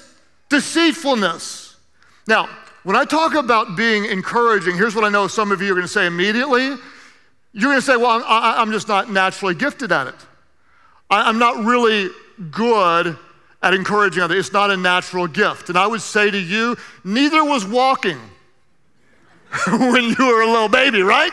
deceitfulness. 0.48 1.76
Now, 2.28 2.48
when 2.84 2.94
I 2.94 3.04
talk 3.04 3.34
about 3.34 3.76
being 3.76 4.04
encouraging, 4.04 4.76
here's 4.76 4.94
what 4.94 5.04
I 5.04 5.08
know 5.08 5.26
some 5.26 5.50
of 5.50 5.60
you 5.60 5.72
are 5.72 5.74
going 5.74 5.86
to 5.86 5.92
say 5.92 6.06
immediately 6.06 6.76
you're 7.52 7.72
going 7.72 7.80
to 7.80 7.82
say, 7.82 7.96
Well, 7.96 8.22
I'm, 8.26 8.70
just 8.72 8.88
not 8.88 9.10
naturally 9.10 9.54
gifted 9.54 9.92
at 9.92 10.06
it. 10.06 10.14
I'm 11.10 11.38
not 11.38 11.64
really 11.64 12.10
good 12.50 13.18
at 13.62 13.74
encouraging 13.74 14.22
others. 14.22 14.46
It's 14.46 14.52
not 14.52 14.70
a 14.70 14.76
natural 14.76 15.26
gift. 15.26 15.68
And 15.68 15.78
I 15.78 15.86
would 15.86 16.02
say 16.02 16.30
to 16.30 16.38
you, 16.38 16.76
neither 17.04 17.44
was 17.44 17.66
walking 17.66 18.18
when 19.68 20.04
you 20.04 20.26
were 20.26 20.42
a 20.42 20.46
little 20.46 20.68
baby, 20.68 21.02
right? 21.02 21.32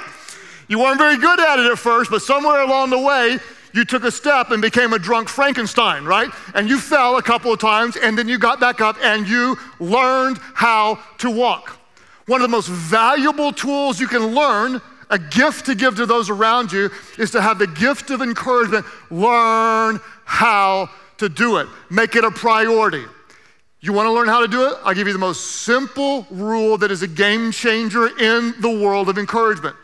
You 0.67 0.79
weren't 0.79 0.97
very 0.97 1.17
good 1.17 1.39
at 1.39 1.59
it 1.59 1.71
at 1.71 1.77
first, 1.77 2.09
but 2.09 2.21
somewhere 2.21 2.61
along 2.61 2.89
the 2.89 2.99
way, 2.99 3.37
you 3.73 3.85
took 3.85 4.03
a 4.05 4.11
step 4.11 4.51
and 4.51 4.61
became 4.61 4.93
a 4.93 4.99
drunk 4.99 5.27
Frankenstein, 5.27 6.05
right? 6.05 6.29
And 6.55 6.69
you 6.69 6.79
fell 6.79 7.17
a 7.17 7.21
couple 7.21 7.51
of 7.51 7.59
times, 7.59 7.97
and 7.97 8.17
then 8.17 8.27
you 8.27 8.39
got 8.39 8.59
back 8.59 8.79
up 8.79 8.95
and 9.03 9.27
you 9.27 9.57
learned 9.79 10.37
how 10.53 10.99
to 11.19 11.29
walk. 11.29 11.77
One 12.25 12.41
of 12.41 12.49
the 12.49 12.55
most 12.55 12.69
valuable 12.69 13.51
tools 13.51 13.99
you 13.99 14.07
can 14.07 14.33
learn 14.33 14.81
a 15.09 15.19
gift 15.19 15.67
to 15.67 15.75
give 15.75 15.95
to 15.97 16.05
those 16.05 16.29
around 16.29 16.71
you 16.71 16.89
is 17.19 17.31
to 17.31 17.41
have 17.41 17.59
the 17.59 17.67
gift 17.67 18.09
of 18.09 18.21
encouragement. 18.21 18.85
Learn 19.11 19.99
how 20.23 20.89
to 21.17 21.29
do 21.29 21.57
it, 21.57 21.67
make 21.89 22.15
it 22.15 22.23
a 22.23 22.31
priority. 22.31 23.03
You 23.81 23.93
want 23.93 24.07
to 24.07 24.11
learn 24.11 24.27
how 24.27 24.41
to 24.41 24.47
do 24.47 24.67
it? 24.67 24.73
I'll 24.83 24.93
give 24.93 25.07
you 25.07 25.13
the 25.13 25.19
most 25.19 25.61
simple 25.61 26.25
rule 26.31 26.77
that 26.77 26.91
is 26.91 27.03
a 27.03 27.07
game 27.07 27.51
changer 27.51 28.07
in 28.17 28.55
the 28.59 28.69
world 28.69 29.09
of 29.09 29.17
encouragement. 29.17 29.75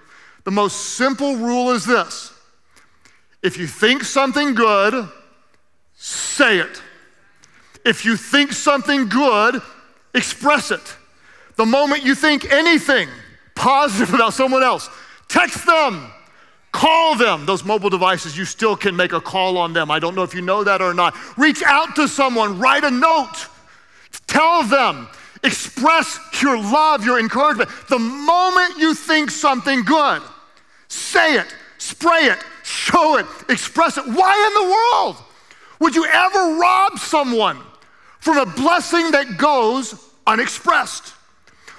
The 0.43 0.51
most 0.51 0.95
simple 0.95 1.35
rule 1.35 1.71
is 1.71 1.85
this 1.85 2.33
if 3.43 3.57
you 3.57 3.67
think 3.67 4.03
something 4.03 4.55
good, 4.55 5.09
say 5.95 6.59
it. 6.59 6.81
If 7.83 8.05
you 8.05 8.15
think 8.15 8.53
something 8.53 9.09
good, 9.09 9.61
express 10.13 10.71
it. 10.71 10.95
The 11.55 11.65
moment 11.65 12.03
you 12.03 12.13
think 12.15 12.51
anything 12.51 13.09
positive 13.55 14.13
about 14.13 14.33
someone 14.33 14.63
else, 14.63 14.87
Text 15.31 15.65
them. 15.65 16.11
Call 16.71 17.15
them. 17.15 17.45
Those 17.45 17.63
mobile 17.63 17.89
devices, 17.89 18.37
you 18.37 18.45
still 18.45 18.75
can 18.75 18.95
make 18.95 19.13
a 19.13 19.21
call 19.21 19.57
on 19.57 19.73
them. 19.73 19.91
I 19.91 19.99
don't 19.99 20.15
know 20.15 20.23
if 20.23 20.33
you 20.33 20.41
know 20.41 20.63
that 20.63 20.81
or 20.81 20.93
not. 20.93 21.15
Reach 21.37 21.61
out 21.63 21.95
to 21.97 22.07
someone, 22.07 22.59
write 22.59 22.83
a 22.83 22.91
note, 22.91 23.47
tell 24.27 24.63
them, 24.63 25.09
express 25.43 26.19
your 26.41 26.57
love, 26.57 27.05
your 27.05 27.19
encouragement. 27.19 27.69
The 27.89 27.99
moment 27.99 28.77
you 28.77 28.93
think 28.93 29.31
something 29.31 29.83
good, 29.83 30.21
say 30.87 31.35
it, 31.35 31.53
spray 31.77 32.25
it, 32.25 32.39
show 32.63 33.17
it, 33.17 33.25
express 33.49 33.97
it. 33.97 34.05
Why 34.05 34.47
in 34.47 34.53
the 34.53 34.71
world 34.71 35.17
would 35.79 35.95
you 35.95 36.05
ever 36.05 36.57
rob 36.57 36.99
someone 36.99 37.59
from 38.19 38.37
a 38.37 38.45
blessing 38.45 39.11
that 39.11 39.37
goes 39.37 39.95
unexpressed? 40.25 41.15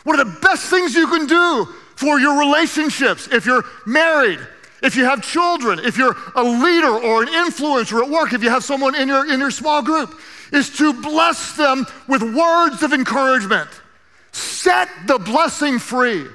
One 0.05 0.19
of 0.19 0.27
the 0.27 0.41
best 0.41 0.69
things 0.69 0.95
you 0.95 1.07
can 1.07 1.27
do 1.27 1.67
for 1.97 2.19
your 2.19 2.39
relationships. 2.39 3.29
If 3.31 3.47
you're 3.47 3.65
married, 3.87 4.41
if 4.83 4.97
you 4.97 5.05
have 5.05 5.23
children, 5.23 5.79
if 5.79 5.97
you're 5.97 6.17
a 6.35 6.43
leader 6.43 6.89
or 6.89 7.23
an 7.23 7.29
influencer 7.29 8.03
at 8.03 8.11
work, 8.11 8.33
if 8.33 8.43
you 8.43 8.51
have 8.51 8.65
someone 8.65 8.95
in 8.95 9.09
your, 9.09 9.33
in 9.33 9.39
your 9.39 9.51
small 9.51 9.81
group, 9.81 10.19
is 10.53 10.71
to 10.79 10.93
bless 10.93 11.57
them 11.57 11.87
with 12.09 12.23
words 12.23 12.83
of 12.83 12.93
encouragement. 12.93 13.71
Set 14.33 14.89
the 15.07 15.19
blessing 15.19 15.79
free. 15.79 16.27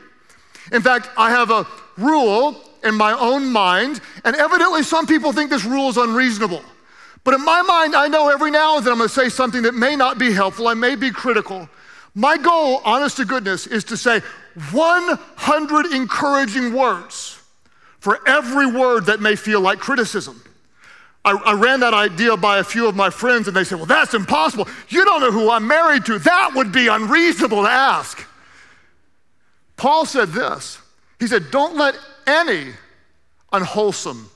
In 0.71 0.81
fact, 0.81 1.09
I 1.17 1.29
have 1.29 1.51
a 1.51 1.67
rule 1.97 2.61
in 2.83 2.95
my 2.95 3.11
own 3.11 3.47
mind, 3.47 3.99
and 4.23 4.35
evidently 4.35 4.83
some 4.83 5.05
people 5.05 5.33
think 5.33 5.49
this 5.49 5.65
rule 5.65 5.89
is 5.89 5.97
unreasonable. 5.97 6.63
But 7.25 7.33
in 7.33 7.43
my 7.43 7.61
mind, 7.61 7.95
I 7.95 8.07
know 8.07 8.29
every 8.29 8.51
now 8.51 8.77
and 8.77 8.85
then 8.85 8.93
I'm 8.93 8.99
gonna 8.99 9.09
say 9.09 9.27
something 9.27 9.63
that 9.63 9.73
may 9.73 9.97
not 9.97 10.17
be 10.17 10.31
helpful, 10.31 10.69
I 10.69 10.73
may 10.73 10.95
be 10.95 11.11
critical. 11.11 11.67
My 12.15 12.37
goal, 12.37 12.81
honest 12.85 13.17
to 13.17 13.25
goodness, 13.25 13.67
is 13.67 13.83
to 13.85 13.97
say 13.97 14.21
100 14.71 15.85
encouraging 15.87 16.73
words 16.73 17.36
for 18.07 18.25
every 18.25 18.67
word 18.67 19.07
that 19.07 19.19
may 19.19 19.35
feel 19.35 19.59
like 19.59 19.79
criticism. 19.79 20.41
I, 21.25 21.31
I, 21.31 21.51
ran 21.55 21.81
that 21.81 21.93
idea 21.93 22.37
by 22.37 22.59
a 22.59 22.63
few 22.63 22.87
of 22.87 22.95
my 22.95 23.09
friends, 23.09 23.49
and 23.49 23.57
they 23.57 23.65
said, 23.65 23.79
Well, 23.79 23.85
that's 23.85 24.13
impossible. 24.13 24.65
You 24.87 25.03
don't 25.03 25.19
know 25.19 25.31
who 25.33 25.51
I'm 25.51 25.67
married 25.67 26.05
to. 26.05 26.17
That 26.17 26.51
would 26.55 26.71
be 26.71 26.87
unreasonable 26.87 27.63
to 27.63 27.69
ask. 27.69 28.25
Paul 29.75 30.05
said 30.05 30.29
this 30.29 30.79
He 31.19 31.27
said, 31.27 31.51
Don't 31.51 31.75
let 31.75 31.95
any 32.25 32.67
unwholesome 33.51 34.29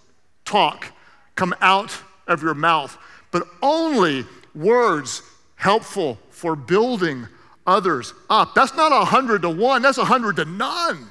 talk 0.43 0.91
come 1.35 1.55
out 1.61 1.97
of 2.27 2.43
your 2.43 2.55
mouth, 2.55 2.97
but 3.31 3.47
only 3.61 4.25
words 4.53 5.21
helpful 5.55 6.19
for 6.29 6.57
building 6.57 7.25
others 7.65 8.13
up. 8.29 8.53
That's 8.53 8.75
not 8.75 8.91
a 8.91 9.05
hundred 9.05 9.43
to 9.43 9.49
one, 9.49 9.81
that's 9.81 9.97
a 9.97 10.03
hundred 10.03 10.35
to 10.35 10.43
none. 10.43 11.07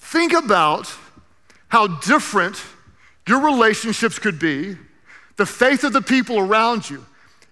Think 0.00 0.32
about 0.32 0.92
how 1.70 1.86
different 1.86 2.62
your 3.26 3.40
relationships 3.40 4.18
could 4.18 4.38
be, 4.38 4.76
the 5.36 5.46
faith 5.46 5.84
of 5.84 5.92
the 5.92 6.02
people 6.02 6.38
around 6.38 6.90
you, 6.90 7.04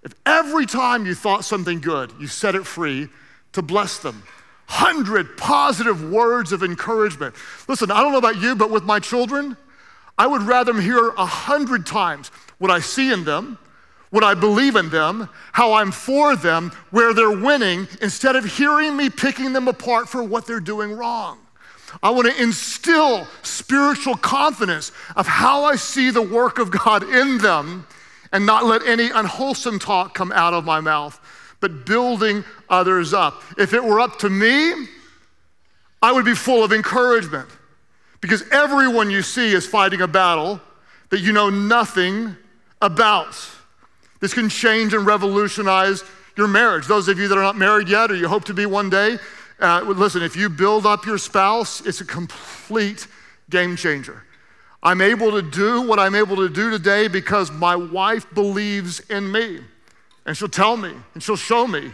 if 0.03 0.13
every 0.27 0.67
time 0.67 1.07
you 1.07 1.15
thought 1.15 1.45
something 1.45 1.81
good, 1.81 2.13
you 2.21 2.27
set 2.27 2.55
it 2.55 2.67
free 2.67 3.09
to 3.53 3.63
bless 3.63 3.99
them. 3.99 4.23
Hundred 4.67 5.37
positive 5.39 6.11
words 6.11 6.53
of 6.53 6.63
encouragement. 6.63 7.35
Listen, 7.67 7.91
I 7.91 8.03
don't 8.03 8.13
know 8.13 8.19
about 8.19 8.41
you, 8.41 8.55
but 8.55 8.71
with 8.71 8.85
my 8.85 9.01
children, 9.01 9.57
I 10.19 10.27
would 10.27 10.43
rather 10.43 10.79
hear 10.79 11.09
a 11.11 11.25
hundred 11.25 11.87
times 11.87 12.31
what 12.59 12.71
I 12.71 12.81
see 12.81 13.13
in 13.13 13.25
them, 13.25 13.57
what 14.11 14.25
I 14.25 14.35
believe 14.35 14.77
in 14.77 14.91
them, 14.91 15.29
how 15.53 15.75
I'm 15.75 15.93
for 15.93 16.37
them, 16.37 16.73
where 16.91 17.15
they're 17.15 17.31
winning, 17.31 17.89
instead 18.03 18.37
of 18.37 18.45
hearing 18.45 18.97
me 18.97 19.11
picking 19.11 19.53
them 19.53 19.69
apart 19.69 20.09
for 20.09 20.23
what 20.23 20.47
they're 20.47 20.61
doing 20.61 20.93
wrong. 20.93 21.39
I 22.03 22.11
want 22.11 22.29
to 22.29 22.43
instill 22.43 23.27
spiritual 23.43 24.17
confidence 24.17 24.93
of 25.17 25.27
how 25.27 25.65
I 25.65 25.77
see 25.77 26.11
the 26.11 26.23
work 26.23 26.59
of 26.59 26.71
God 26.71 27.03
in 27.03 27.39
them 27.39 27.87
and 28.33 28.45
not 28.45 28.65
let 28.65 28.87
any 28.87 29.11
unwholesome 29.11 29.79
talk 29.79 30.15
come 30.15 30.33
out 30.33 30.55
of 30.55 30.65
my 30.65 30.81
mouth, 30.81 31.19
but 31.61 31.87
building 31.87 32.45
others 32.69 33.15
up. 33.15 33.43
If 33.57 33.73
it 33.73 33.83
were 33.83 34.01
up 34.01 34.19
to 34.21 34.31
me, 34.31 34.87
I 36.03 36.13
would 36.13 36.25
be 36.25 36.35
full 36.35 36.63
of 36.63 36.73
encouragement 36.73 37.49
because 38.21 38.45
everyone 38.51 39.11
you 39.11 39.23
see 39.23 39.53
is 39.53 39.67
fighting 39.67 40.01
a 40.01 40.09
battle 40.09 40.61
that 41.11 41.21
you 41.21 41.33
know 41.33 41.51
nothing 41.51 42.37
about. 42.81 43.35
This 44.21 44.35
can 44.35 44.49
change 44.49 44.95
and 44.95 45.07
revolutionize 45.07 46.05
your 46.37 46.49
marriage. 46.49 46.87
Those 46.87 47.09
of 47.09 47.19
you 47.19 47.29
that 47.29 47.39
are 47.39 47.43
not 47.43 47.57
married 47.57 47.89
yet 47.89 48.11
or 48.11 48.15
you 48.15 48.29
hope 48.29 48.45
to 48.45 48.55
be 48.55 48.67
one 48.67 48.91
day, 48.91 49.19
uh, 49.61 49.83
listen, 49.87 50.23
if 50.23 50.37
you 50.37 50.49
build 50.49 50.87
up 50.87 51.05
your 51.05 51.19
spouse, 51.19 51.85
it's 51.87 52.01
a 52.01 52.05
complete 52.05 53.07
game 53.51 53.77
changer. 53.77 54.23
I'm 54.83 55.01
able 55.01 55.33
to 55.33 55.43
do 55.43 55.83
what 55.83 55.99
I'm 55.99 56.15
able 56.15 56.37
to 56.37 56.49
do 56.49 56.71
today 56.71 57.09
because 57.09 57.51
my 57.51 57.75
wife 57.75 58.33
believes 58.35 59.01
in 59.11 59.31
me. 59.31 59.61
And 60.25 60.37
she'll 60.37 60.49
tell 60.49 60.77
me 60.77 60.93
and 61.15 61.23
she'll 61.23 61.37
show 61.37 61.67
me. 61.67 61.93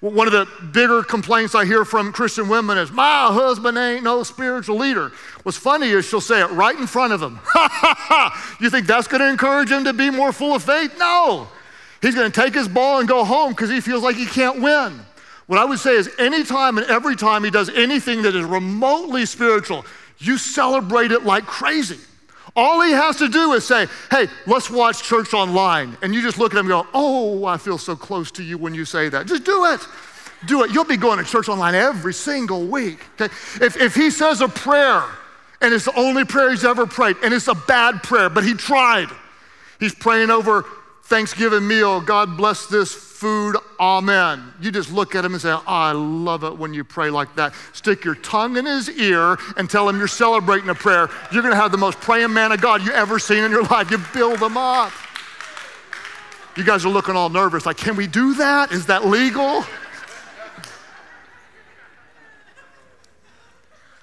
One 0.00 0.26
of 0.26 0.32
the 0.32 0.46
bigger 0.72 1.02
complaints 1.02 1.54
I 1.54 1.64
hear 1.64 1.84
from 1.84 2.12
Christian 2.12 2.48
women 2.48 2.76
is, 2.76 2.92
My 2.92 3.28
husband 3.32 3.78
ain't 3.78 4.04
no 4.04 4.22
spiritual 4.22 4.76
leader. 4.76 5.10
What's 5.42 5.56
funny 5.56 5.88
is 5.88 6.06
she'll 6.06 6.20
say 6.20 6.42
it 6.42 6.50
right 6.50 6.78
in 6.78 6.86
front 6.86 7.14
of 7.14 7.22
him. 7.22 7.40
you 8.60 8.68
think 8.68 8.86
that's 8.86 9.08
going 9.08 9.22
to 9.22 9.28
encourage 9.28 9.70
him 9.70 9.84
to 9.84 9.94
be 9.94 10.10
more 10.10 10.32
full 10.32 10.54
of 10.54 10.62
faith? 10.62 10.92
No. 10.98 11.48
He's 12.02 12.14
going 12.14 12.30
to 12.30 12.40
take 12.40 12.52
his 12.52 12.68
ball 12.68 13.00
and 13.00 13.08
go 13.08 13.24
home 13.24 13.50
because 13.50 13.70
he 13.70 13.80
feels 13.80 14.02
like 14.02 14.16
he 14.16 14.26
can't 14.26 14.60
win. 14.60 15.00
What 15.46 15.58
I 15.58 15.64
would 15.64 15.78
say 15.78 15.94
is, 15.94 16.10
anytime 16.18 16.76
and 16.78 16.86
every 16.88 17.14
time 17.14 17.44
he 17.44 17.50
does 17.50 17.70
anything 17.70 18.22
that 18.22 18.34
is 18.34 18.44
remotely 18.44 19.26
spiritual, 19.26 19.84
you 20.18 20.38
celebrate 20.38 21.12
it 21.12 21.24
like 21.24 21.46
crazy. 21.46 21.98
All 22.56 22.80
he 22.80 22.92
has 22.92 23.16
to 23.18 23.28
do 23.28 23.52
is 23.52 23.66
say, 23.66 23.86
Hey, 24.10 24.28
let's 24.46 24.70
watch 24.70 25.02
church 25.02 25.34
online. 25.34 25.96
And 26.02 26.14
you 26.14 26.22
just 26.22 26.38
look 26.38 26.54
at 26.54 26.58
him 26.58 26.66
and 26.66 26.70
go, 26.70 26.86
Oh, 26.94 27.44
I 27.44 27.58
feel 27.58 27.78
so 27.78 27.94
close 27.94 28.30
to 28.32 28.42
you 28.42 28.56
when 28.56 28.74
you 28.74 28.84
say 28.84 29.08
that. 29.10 29.26
Just 29.26 29.44
do 29.44 29.66
it. 29.66 29.86
Do 30.46 30.64
it. 30.64 30.72
You'll 30.72 30.84
be 30.84 30.96
going 30.96 31.18
to 31.18 31.24
church 31.24 31.48
online 31.48 31.74
every 31.74 32.14
single 32.14 32.66
week. 32.66 33.00
Okay? 33.20 33.32
If, 33.62 33.80
if 33.80 33.94
he 33.94 34.10
says 34.10 34.40
a 34.40 34.48
prayer 34.48 35.04
and 35.60 35.72
it's 35.74 35.84
the 35.84 35.98
only 35.98 36.24
prayer 36.24 36.50
he's 36.50 36.64
ever 36.64 36.86
prayed 36.86 37.16
and 37.22 37.32
it's 37.34 37.48
a 37.48 37.54
bad 37.54 38.02
prayer, 38.02 38.30
but 38.30 38.42
he 38.42 38.54
tried, 38.54 39.08
he's 39.78 39.94
praying 39.94 40.30
over 40.30 40.64
Thanksgiving 41.08 41.68
meal, 41.68 42.00
God 42.00 42.36
bless 42.36 42.66
this 42.66 42.92
food, 42.92 43.56
amen. 43.78 44.52
You 44.60 44.72
just 44.72 44.90
look 44.90 45.14
at 45.14 45.24
him 45.24 45.34
and 45.34 45.40
say, 45.40 45.52
oh, 45.52 45.62
I 45.64 45.92
love 45.92 46.42
it 46.42 46.58
when 46.58 46.74
you 46.74 46.82
pray 46.82 47.10
like 47.10 47.36
that. 47.36 47.54
Stick 47.72 48.04
your 48.04 48.16
tongue 48.16 48.56
in 48.56 48.66
his 48.66 48.90
ear 48.90 49.36
and 49.56 49.70
tell 49.70 49.88
him 49.88 49.98
you're 49.98 50.08
celebrating 50.08 50.68
a 50.68 50.74
prayer. 50.74 51.08
You're 51.30 51.42
to 51.42 51.54
have 51.54 51.70
the 51.70 51.78
most 51.78 52.00
praying 52.00 52.32
man 52.32 52.50
of 52.50 52.60
God 52.60 52.84
you 52.84 52.90
ever 52.90 53.20
seen 53.20 53.44
in 53.44 53.52
your 53.52 53.62
life. 53.62 53.88
You 53.88 53.98
build 54.12 54.40
him 54.40 54.56
up. 54.56 54.92
You 56.56 56.64
guys 56.64 56.84
are 56.84 56.88
looking 56.88 57.14
all 57.14 57.28
nervous, 57.28 57.66
like, 57.66 57.76
can 57.76 57.94
we 57.94 58.08
do 58.08 58.34
that? 58.34 58.72
Is 58.72 58.86
that 58.86 59.06
legal? 59.06 59.64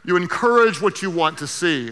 You 0.05 0.15
encourage 0.15 0.81
what 0.81 1.01
you 1.01 1.09
want 1.09 1.37
to 1.39 1.47
see, 1.47 1.91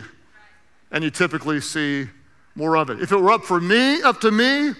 and 0.89 1.03
you 1.03 1.10
typically 1.10 1.60
see 1.60 2.08
more 2.56 2.77
of 2.77 2.89
it. 2.89 3.01
If 3.01 3.12
it 3.12 3.18
were 3.18 3.32
up 3.32 3.44
for 3.44 3.60
me, 3.60 4.01
up 4.03 4.22
to 4.22 4.32
me, 4.32 4.72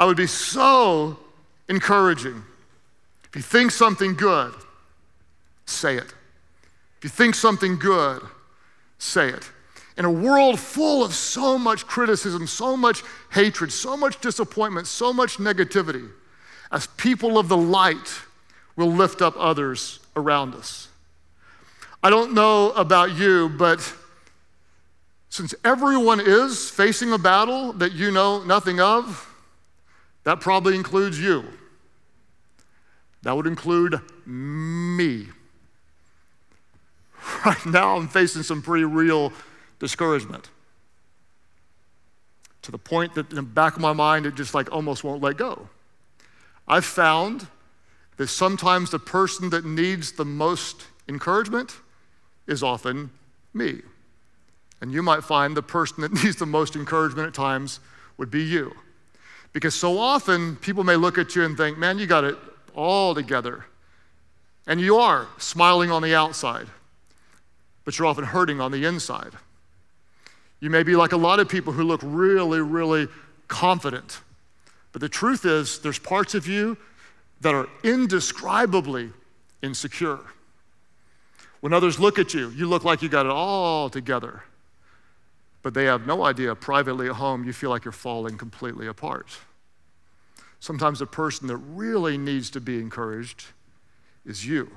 I 0.00 0.06
would 0.06 0.16
be 0.16 0.26
so 0.26 1.18
encouraging. 1.68 2.42
If 3.24 3.36
you 3.36 3.42
think 3.42 3.70
something 3.70 4.14
good, 4.14 4.54
say 5.66 5.96
it. 5.96 6.14
If 6.96 7.04
you 7.04 7.10
think 7.10 7.34
something 7.34 7.78
good, 7.78 8.22
say 8.96 9.28
it. 9.28 9.50
In 9.98 10.06
a 10.06 10.10
world 10.10 10.58
full 10.58 11.04
of 11.04 11.14
so 11.14 11.58
much 11.58 11.86
criticism, 11.86 12.46
so 12.46 12.78
much 12.78 13.02
hatred, 13.30 13.70
so 13.72 13.94
much 13.94 14.18
disappointment, 14.22 14.86
so 14.86 15.12
much 15.12 15.36
negativity, 15.36 16.08
as 16.72 16.86
people 16.86 17.36
of 17.36 17.48
the 17.48 17.56
light, 17.58 18.22
we'll 18.76 18.90
lift 18.90 19.20
up 19.20 19.34
others 19.36 20.00
around 20.16 20.54
us. 20.54 20.88
I 22.02 22.08
don't 22.08 22.32
know 22.32 22.70
about 22.70 23.18
you, 23.18 23.50
but 23.50 23.94
since 25.28 25.54
everyone 25.62 26.20
is 26.20 26.70
facing 26.70 27.12
a 27.12 27.18
battle 27.18 27.74
that 27.74 27.92
you 27.92 28.10
know 28.10 28.42
nothing 28.42 28.80
of, 28.80 29.26
that 30.24 30.40
probably 30.40 30.74
includes 30.76 31.20
you. 31.20 31.44
That 33.22 33.36
would 33.36 33.46
include 33.46 34.00
me. 34.26 35.28
Right 37.44 37.66
now, 37.66 37.96
I'm 37.96 38.08
facing 38.08 38.42
some 38.42 38.62
pretty 38.62 38.84
real 38.84 39.32
discouragement 39.78 40.48
to 42.62 42.70
the 42.70 42.78
point 42.78 43.14
that 43.14 43.30
in 43.30 43.36
the 43.36 43.42
back 43.42 43.74
of 43.74 43.80
my 43.80 43.92
mind, 43.92 44.26
it 44.26 44.34
just 44.34 44.54
like 44.54 44.70
almost 44.72 45.04
won't 45.04 45.22
let 45.22 45.36
go. 45.36 45.68
I've 46.68 46.84
found 46.84 47.46
that 48.16 48.28
sometimes 48.28 48.90
the 48.90 48.98
person 48.98 49.50
that 49.50 49.64
needs 49.64 50.12
the 50.12 50.24
most 50.24 50.86
encouragement 51.08 51.76
is 52.46 52.62
often 52.62 53.10
me. 53.54 53.80
And 54.80 54.92
you 54.92 55.02
might 55.02 55.24
find 55.24 55.56
the 55.56 55.62
person 55.62 56.02
that 56.02 56.12
needs 56.24 56.36
the 56.36 56.46
most 56.46 56.76
encouragement 56.76 57.28
at 57.28 57.34
times 57.34 57.80
would 58.18 58.30
be 58.30 58.42
you. 58.42 58.74
Because 59.52 59.74
so 59.74 59.98
often 59.98 60.56
people 60.56 60.84
may 60.84 60.96
look 60.96 61.18
at 61.18 61.34
you 61.34 61.44
and 61.44 61.56
think, 61.56 61.76
man, 61.76 61.98
you 61.98 62.06
got 62.06 62.24
it 62.24 62.36
all 62.74 63.14
together. 63.14 63.64
And 64.66 64.80
you 64.80 64.98
are 64.98 65.26
smiling 65.38 65.90
on 65.90 66.02
the 66.02 66.14
outside, 66.14 66.68
but 67.84 67.98
you're 67.98 68.06
often 68.06 68.24
hurting 68.24 68.60
on 68.60 68.70
the 68.70 68.84
inside. 68.84 69.32
You 70.60 70.70
may 70.70 70.82
be 70.82 70.94
like 70.94 71.12
a 71.12 71.16
lot 71.16 71.40
of 71.40 71.48
people 71.48 71.72
who 71.72 71.82
look 71.82 72.00
really, 72.04 72.60
really 72.60 73.08
confident. 73.48 74.20
But 74.92 75.00
the 75.00 75.08
truth 75.08 75.44
is, 75.44 75.80
there's 75.80 75.98
parts 75.98 76.34
of 76.34 76.46
you 76.46 76.76
that 77.40 77.54
are 77.54 77.68
indescribably 77.82 79.10
insecure. 79.62 80.20
When 81.60 81.72
others 81.72 81.98
look 81.98 82.18
at 82.18 82.34
you, 82.34 82.50
you 82.50 82.68
look 82.68 82.84
like 82.84 83.02
you 83.02 83.08
got 83.08 83.26
it 83.26 83.32
all 83.32 83.90
together 83.90 84.42
but 85.62 85.74
they 85.74 85.84
have 85.84 86.06
no 86.06 86.24
idea 86.24 86.54
privately 86.54 87.08
at 87.08 87.16
home 87.16 87.44
you 87.44 87.52
feel 87.52 87.70
like 87.70 87.84
you're 87.84 87.92
falling 87.92 88.38
completely 88.38 88.86
apart. 88.86 89.28
Sometimes 90.58 90.98
the 90.98 91.06
person 91.06 91.46
that 91.48 91.56
really 91.56 92.18
needs 92.18 92.50
to 92.50 92.60
be 92.60 92.78
encouraged 92.78 93.46
is 94.24 94.46
you. 94.46 94.70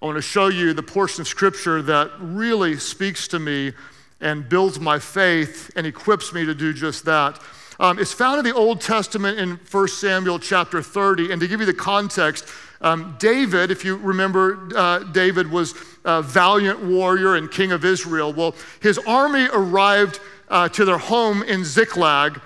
I 0.00 0.06
want 0.06 0.16
to 0.16 0.22
show 0.22 0.48
you 0.48 0.74
the 0.74 0.82
portion 0.82 1.22
of 1.22 1.28
scripture 1.28 1.82
that 1.82 2.10
really 2.20 2.76
speaks 2.76 3.26
to 3.28 3.38
me 3.38 3.72
and 4.20 4.48
builds 4.48 4.78
my 4.78 4.98
faith 4.98 5.70
and 5.74 5.86
equips 5.86 6.32
me 6.32 6.44
to 6.44 6.54
do 6.54 6.72
just 6.72 7.04
that. 7.06 7.40
Um, 7.80 7.98
it's 7.98 8.12
found 8.12 8.38
in 8.38 8.44
the 8.44 8.54
Old 8.54 8.80
Testament 8.80 9.38
in 9.38 9.58
1 9.70 9.88
Samuel 9.88 10.38
chapter 10.38 10.82
30. 10.82 11.32
And 11.32 11.40
to 11.40 11.48
give 11.48 11.60
you 11.60 11.66
the 11.66 11.74
context, 11.74 12.48
um, 12.80 13.16
David, 13.18 13.70
if 13.70 13.84
you 13.84 13.96
remember, 13.96 14.68
uh, 14.76 15.00
David 15.00 15.50
was 15.50 15.74
a 16.04 16.22
valiant 16.22 16.82
warrior 16.82 17.34
and 17.34 17.50
king 17.50 17.72
of 17.72 17.84
Israel. 17.84 18.32
Well, 18.32 18.54
his 18.80 18.98
army 18.98 19.48
arrived 19.52 20.20
uh, 20.48 20.68
to 20.70 20.84
their 20.84 20.98
home 20.98 21.42
in 21.42 21.64
Ziklag, 21.64 22.40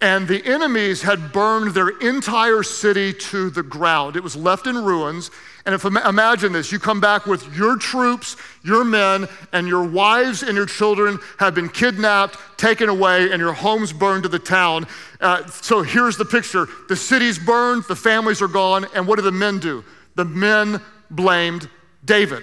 and 0.00 0.26
the 0.26 0.44
enemies 0.44 1.02
had 1.02 1.32
burned 1.32 1.74
their 1.74 1.90
entire 2.00 2.62
city 2.62 3.12
to 3.12 3.50
the 3.50 3.62
ground. 3.62 4.16
It 4.16 4.22
was 4.22 4.36
left 4.36 4.66
in 4.66 4.76
ruins. 4.76 5.30
And 5.66 5.74
if 5.74 5.84
imagine 5.86 6.52
this, 6.52 6.70
you 6.70 6.78
come 6.78 7.00
back 7.00 7.24
with 7.24 7.56
your 7.56 7.76
troops, 7.78 8.36
your 8.62 8.84
men, 8.84 9.26
and 9.52 9.66
your 9.66 9.82
wives 9.84 10.42
and 10.42 10.54
your 10.54 10.66
children 10.66 11.18
have 11.38 11.54
been 11.54 11.70
kidnapped, 11.70 12.36
taken 12.58 12.90
away, 12.90 13.30
and 13.30 13.40
your 13.40 13.54
homes 13.54 13.90
burned 13.90 14.24
to 14.24 14.28
the 14.28 14.38
town. 14.38 14.86
Uh, 15.22 15.46
so 15.46 15.82
here's 15.82 16.18
the 16.18 16.24
picture: 16.24 16.68
the 16.88 16.96
city's 16.96 17.38
burned, 17.38 17.84
the 17.88 17.96
families 17.96 18.42
are 18.42 18.48
gone, 18.48 18.86
and 18.94 19.06
what 19.06 19.16
do 19.16 19.22
the 19.22 19.32
men 19.32 19.58
do? 19.58 19.82
The 20.16 20.26
men 20.26 20.82
blamed 21.10 21.70
David. 22.04 22.42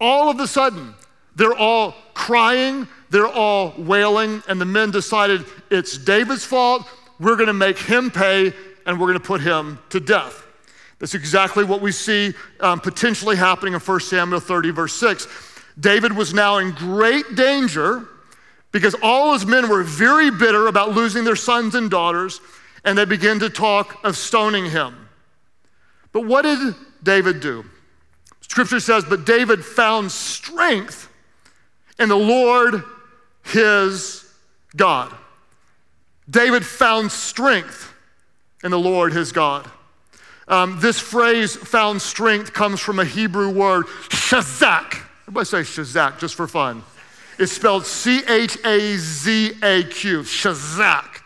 All 0.00 0.30
of 0.30 0.40
a 0.40 0.46
sudden, 0.46 0.94
they're 1.36 1.54
all 1.54 1.94
crying, 2.14 2.88
they're 3.10 3.28
all 3.28 3.74
wailing, 3.76 4.42
and 4.48 4.58
the 4.58 4.64
men 4.64 4.90
decided 4.90 5.44
it's 5.70 5.98
David's 5.98 6.44
fault. 6.44 6.88
We're 7.18 7.36
going 7.36 7.48
to 7.48 7.52
make 7.52 7.78
him 7.78 8.10
pay, 8.10 8.54
and 8.86 8.98
we're 8.98 9.08
going 9.08 9.18
to 9.18 9.24
put 9.26 9.42
him 9.42 9.78
to 9.90 10.00
death. 10.00 10.39
That's 11.00 11.14
exactly 11.14 11.64
what 11.64 11.80
we 11.80 11.92
see 11.92 12.34
um, 12.60 12.78
potentially 12.78 13.34
happening 13.34 13.74
in 13.74 13.80
1 13.80 14.00
Samuel 14.00 14.38
30, 14.38 14.70
verse 14.70 14.92
6. 14.92 15.26
David 15.80 16.14
was 16.14 16.34
now 16.34 16.58
in 16.58 16.72
great 16.72 17.34
danger 17.34 18.06
because 18.70 18.94
all 19.02 19.32
his 19.32 19.46
men 19.46 19.68
were 19.68 19.82
very 19.82 20.30
bitter 20.30 20.66
about 20.66 20.94
losing 20.94 21.24
their 21.24 21.36
sons 21.36 21.74
and 21.74 21.90
daughters, 21.90 22.40
and 22.84 22.96
they 22.96 23.06
began 23.06 23.38
to 23.40 23.48
talk 23.48 23.98
of 24.04 24.16
stoning 24.16 24.70
him. 24.70 25.08
But 26.12 26.26
what 26.26 26.42
did 26.42 26.74
David 27.02 27.40
do? 27.40 27.64
Scripture 28.42 28.80
says, 28.80 29.04
But 29.04 29.24
David 29.24 29.64
found 29.64 30.12
strength 30.12 31.08
in 31.98 32.10
the 32.10 32.16
Lord 32.16 32.82
his 33.44 34.30
God. 34.76 35.14
David 36.28 36.64
found 36.64 37.10
strength 37.10 37.92
in 38.62 38.70
the 38.70 38.78
Lord 38.78 39.12
his 39.12 39.32
God. 39.32 39.68
Um, 40.50 40.78
this 40.80 40.98
phrase, 40.98 41.54
found 41.54 42.02
strength, 42.02 42.52
comes 42.52 42.80
from 42.80 42.98
a 42.98 43.04
Hebrew 43.04 43.50
word, 43.50 43.86
chazaq. 44.08 45.00
Everybody 45.22 45.46
say 45.46 45.60
chazaq 45.60 46.18
just 46.18 46.34
for 46.34 46.48
fun. 46.48 46.82
It's 47.38 47.52
spelled 47.52 47.86
C 47.86 48.22
H 48.28 48.58
A 48.66 48.96
Z 48.96 49.52
A 49.62 49.84
Q, 49.84 50.22
chazaq. 50.22 51.22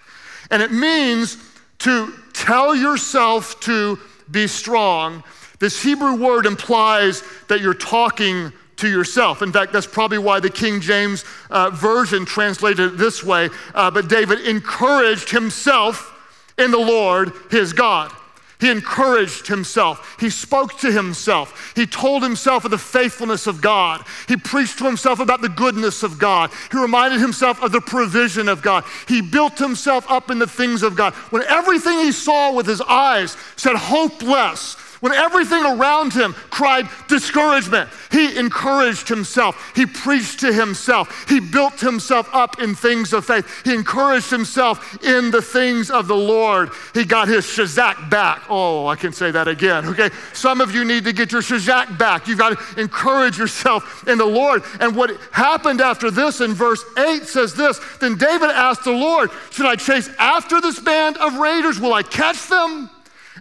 And 0.50 0.62
it 0.62 0.70
means 0.70 1.38
to 1.78 2.12
tell 2.34 2.76
yourself 2.76 3.58
to 3.60 3.98
be 4.30 4.46
strong. 4.46 5.24
This 5.58 5.82
Hebrew 5.82 6.16
word 6.16 6.44
implies 6.44 7.22
that 7.48 7.62
you're 7.62 7.72
talking 7.72 8.52
to 8.76 8.88
yourself. 8.88 9.40
In 9.40 9.52
fact, 9.52 9.72
that's 9.72 9.86
probably 9.86 10.18
why 10.18 10.38
the 10.38 10.50
King 10.50 10.80
James 10.80 11.24
uh, 11.48 11.70
Version 11.70 12.26
translated 12.26 12.92
it 12.92 12.98
this 12.98 13.24
way. 13.24 13.48
Uh, 13.74 13.90
but 13.90 14.08
David 14.08 14.40
encouraged 14.40 15.30
himself 15.30 16.12
in 16.58 16.70
the 16.70 16.78
Lord 16.78 17.32
his 17.50 17.72
God. 17.72 18.12
He 18.60 18.70
encouraged 18.70 19.48
himself. 19.48 20.16
He 20.20 20.30
spoke 20.30 20.78
to 20.78 20.92
himself. 20.92 21.72
He 21.74 21.86
told 21.86 22.22
himself 22.22 22.64
of 22.64 22.70
the 22.70 22.78
faithfulness 22.78 23.46
of 23.46 23.60
God. 23.60 24.04
He 24.28 24.36
preached 24.36 24.78
to 24.78 24.84
himself 24.84 25.20
about 25.20 25.40
the 25.40 25.48
goodness 25.48 26.02
of 26.02 26.18
God. 26.18 26.50
He 26.70 26.78
reminded 26.78 27.20
himself 27.20 27.62
of 27.62 27.72
the 27.72 27.80
provision 27.80 28.48
of 28.48 28.62
God. 28.62 28.84
He 29.08 29.20
built 29.20 29.58
himself 29.58 30.08
up 30.10 30.30
in 30.30 30.38
the 30.38 30.46
things 30.46 30.82
of 30.82 30.96
God. 30.96 31.14
When 31.30 31.42
everything 31.42 31.98
he 31.98 32.12
saw 32.12 32.52
with 32.52 32.66
his 32.66 32.80
eyes 32.80 33.36
said 33.56 33.76
hopeless, 33.76 34.76
when 35.04 35.12
everything 35.12 35.66
around 35.66 36.14
him 36.14 36.32
cried 36.48 36.88
discouragement, 37.08 37.90
he 38.10 38.38
encouraged 38.38 39.06
himself. 39.06 39.72
He 39.76 39.84
preached 39.84 40.40
to 40.40 40.50
himself. 40.50 41.28
He 41.28 41.40
built 41.40 41.78
himself 41.78 42.26
up 42.32 42.58
in 42.58 42.74
things 42.74 43.12
of 43.12 43.26
faith. 43.26 43.46
He 43.64 43.74
encouraged 43.74 44.30
himself 44.30 45.04
in 45.04 45.30
the 45.30 45.42
things 45.42 45.90
of 45.90 46.08
the 46.08 46.16
Lord. 46.16 46.70
He 46.94 47.04
got 47.04 47.28
his 47.28 47.44
chazaq 47.44 48.08
back. 48.08 48.44
Oh, 48.48 48.86
I 48.86 48.96
can 48.96 49.12
say 49.12 49.30
that 49.30 49.46
again. 49.46 49.84
Okay. 49.88 50.08
Some 50.32 50.62
of 50.62 50.74
you 50.74 50.86
need 50.86 51.04
to 51.04 51.12
get 51.12 51.32
your 51.32 51.42
chazaq 51.42 51.98
back. 51.98 52.26
You've 52.26 52.38
got 52.38 52.58
to 52.58 52.80
encourage 52.80 53.36
yourself 53.36 54.08
in 54.08 54.16
the 54.16 54.24
Lord. 54.24 54.62
And 54.80 54.96
what 54.96 55.10
happened 55.32 55.82
after 55.82 56.10
this 56.10 56.40
in 56.40 56.54
verse 56.54 56.82
8 56.96 57.24
says 57.24 57.52
this 57.52 57.78
Then 58.00 58.16
David 58.16 58.48
asked 58.48 58.84
the 58.84 58.92
Lord, 58.92 59.30
Should 59.50 59.66
I 59.66 59.76
chase 59.76 60.08
after 60.18 60.62
this 60.62 60.80
band 60.80 61.18
of 61.18 61.34
raiders? 61.34 61.78
Will 61.78 61.92
I 61.92 62.04
catch 62.04 62.48
them? 62.48 62.88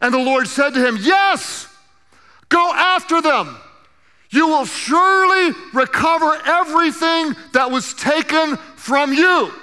And 0.01 0.13
the 0.13 0.19
Lord 0.19 0.47
said 0.47 0.73
to 0.73 0.85
him, 0.85 0.97
Yes, 0.99 1.67
go 2.49 2.71
after 2.73 3.21
them. 3.21 3.57
You 4.29 4.47
will 4.47 4.65
surely 4.65 5.55
recover 5.73 6.41
everything 6.45 7.35
that 7.53 7.69
was 7.69 7.93
taken 7.93 8.57
from 8.75 9.13
you. 9.13 9.53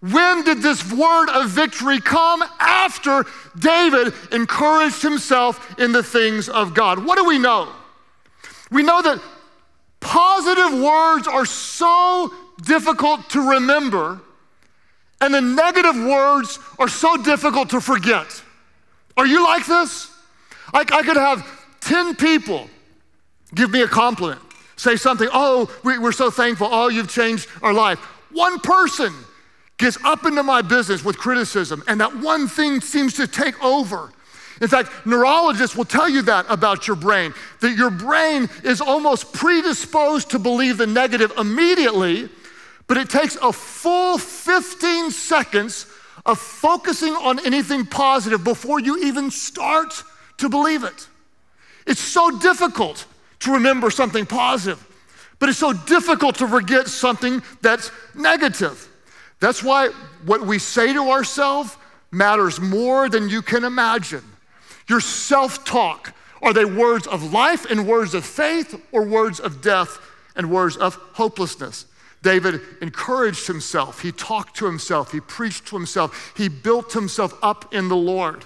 When 0.00 0.44
did 0.44 0.62
this 0.62 0.92
word 0.92 1.28
of 1.30 1.50
victory 1.50 2.00
come? 2.00 2.44
After 2.60 3.24
David 3.58 4.14
encouraged 4.30 5.02
himself 5.02 5.80
in 5.80 5.90
the 5.90 6.02
things 6.02 6.48
of 6.48 6.74
God. 6.74 7.04
What 7.04 7.18
do 7.18 7.24
we 7.24 7.38
know? 7.38 7.72
We 8.70 8.84
know 8.84 9.02
that 9.02 9.20
positive 9.98 10.80
words 10.80 11.26
are 11.26 11.44
so 11.44 12.32
difficult 12.62 13.28
to 13.30 13.50
remember, 13.50 14.20
and 15.20 15.34
the 15.34 15.40
negative 15.40 15.96
words 15.96 16.58
are 16.78 16.88
so 16.88 17.16
difficult 17.16 17.70
to 17.70 17.80
forget. 17.80 18.42
Are 19.16 19.26
you 19.26 19.42
like 19.42 19.66
this? 19.66 20.10
I, 20.72 20.80
I 20.80 21.02
could 21.02 21.16
have 21.16 21.46
10 21.80 22.16
people 22.16 22.68
give 23.54 23.70
me 23.70 23.82
a 23.82 23.88
compliment, 23.88 24.40
say 24.76 24.96
something, 24.96 25.28
oh, 25.32 25.74
we, 25.84 25.98
we're 25.98 26.12
so 26.12 26.30
thankful, 26.30 26.68
oh, 26.70 26.88
you've 26.88 27.08
changed 27.08 27.48
our 27.62 27.72
life. 27.72 27.98
One 28.32 28.58
person 28.58 29.12
gets 29.78 29.98
up 30.04 30.26
into 30.26 30.42
my 30.42 30.62
business 30.62 31.04
with 31.04 31.16
criticism, 31.16 31.82
and 31.86 32.00
that 32.00 32.16
one 32.16 32.48
thing 32.48 32.80
seems 32.80 33.14
to 33.14 33.26
take 33.26 33.62
over. 33.62 34.10
In 34.60 34.68
fact, 34.68 34.90
neurologists 35.06 35.76
will 35.76 35.84
tell 35.84 36.08
you 36.08 36.22
that 36.22 36.46
about 36.48 36.86
your 36.86 36.96
brain, 36.96 37.34
that 37.60 37.76
your 37.76 37.90
brain 37.90 38.48
is 38.64 38.80
almost 38.80 39.32
predisposed 39.32 40.30
to 40.30 40.38
believe 40.38 40.78
the 40.78 40.86
negative 40.86 41.32
immediately, 41.38 42.28
but 42.86 42.96
it 42.96 43.10
takes 43.10 43.36
a 43.36 43.52
full 43.52 44.16
15 44.16 45.10
seconds 45.10 45.86
of 46.26 46.38
focusing 46.38 47.14
on 47.14 47.44
anything 47.46 47.86
positive 47.86 48.44
before 48.44 48.80
you 48.80 48.98
even 49.04 49.30
start 49.30 50.02
to 50.38 50.48
believe 50.48 50.84
it. 50.84 51.08
It's 51.86 52.00
so 52.00 52.38
difficult 52.38 53.06
to 53.40 53.52
remember 53.52 53.90
something 53.90 54.26
positive, 54.26 54.84
but 55.38 55.48
it's 55.48 55.58
so 55.58 55.72
difficult 55.72 56.34
to 56.36 56.48
forget 56.48 56.88
something 56.88 57.42
that's 57.62 57.90
negative. 58.14 58.88
That's 59.40 59.62
why 59.62 59.90
what 60.24 60.44
we 60.44 60.58
say 60.58 60.92
to 60.92 61.10
ourselves 61.10 61.76
matters 62.10 62.60
more 62.60 63.08
than 63.08 63.28
you 63.28 63.40
can 63.40 63.64
imagine. 63.64 64.24
Your 64.88 65.00
self 65.00 65.64
talk 65.64 66.12
are 66.42 66.52
they 66.52 66.64
words 66.64 67.06
of 67.06 67.32
life 67.32 67.64
and 67.70 67.86
words 67.86 68.14
of 68.14 68.24
faith, 68.24 68.80
or 68.92 69.02
words 69.02 69.40
of 69.40 69.62
death 69.62 69.98
and 70.34 70.50
words 70.50 70.76
of 70.76 70.94
hopelessness? 71.14 71.86
David 72.26 72.60
encouraged 72.80 73.46
himself, 73.46 74.00
he 74.00 74.10
talked 74.10 74.56
to 74.56 74.66
himself, 74.66 75.12
he 75.12 75.20
preached 75.20 75.68
to 75.68 75.76
himself, 75.76 76.32
he 76.36 76.48
built 76.48 76.92
himself 76.92 77.32
up 77.40 77.72
in 77.72 77.88
the 77.88 77.94
Lord. 77.94 78.44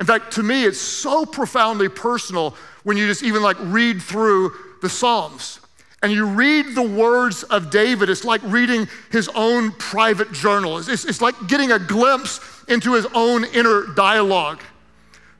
In 0.00 0.06
fact, 0.06 0.32
to 0.32 0.42
me, 0.42 0.64
it's 0.64 0.80
so 0.80 1.24
profoundly 1.24 1.88
personal 1.88 2.56
when 2.82 2.96
you 2.96 3.06
just 3.06 3.22
even 3.22 3.44
like 3.44 3.58
read 3.60 4.02
through 4.02 4.50
the 4.82 4.88
Psalms 4.88 5.60
and 6.02 6.10
you 6.10 6.26
read 6.26 6.74
the 6.74 6.82
words 6.82 7.44
of 7.44 7.70
David. 7.70 8.10
It's 8.10 8.24
like 8.24 8.42
reading 8.42 8.88
his 9.12 9.28
own 9.36 9.70
private 9.70 10.32
journal, 10.32 10.78
it's, 10.78 11.04
it's 11.04 11.22
like 11.22 11.36
getting 11.46 11.70
a 11.70 11.78
glimpse 11.78 12.40
into 12.66 12.94
his 12.94 13.06
own 13.14 13.44
inner 13.44 13.86
dialogue. 13.94 14.60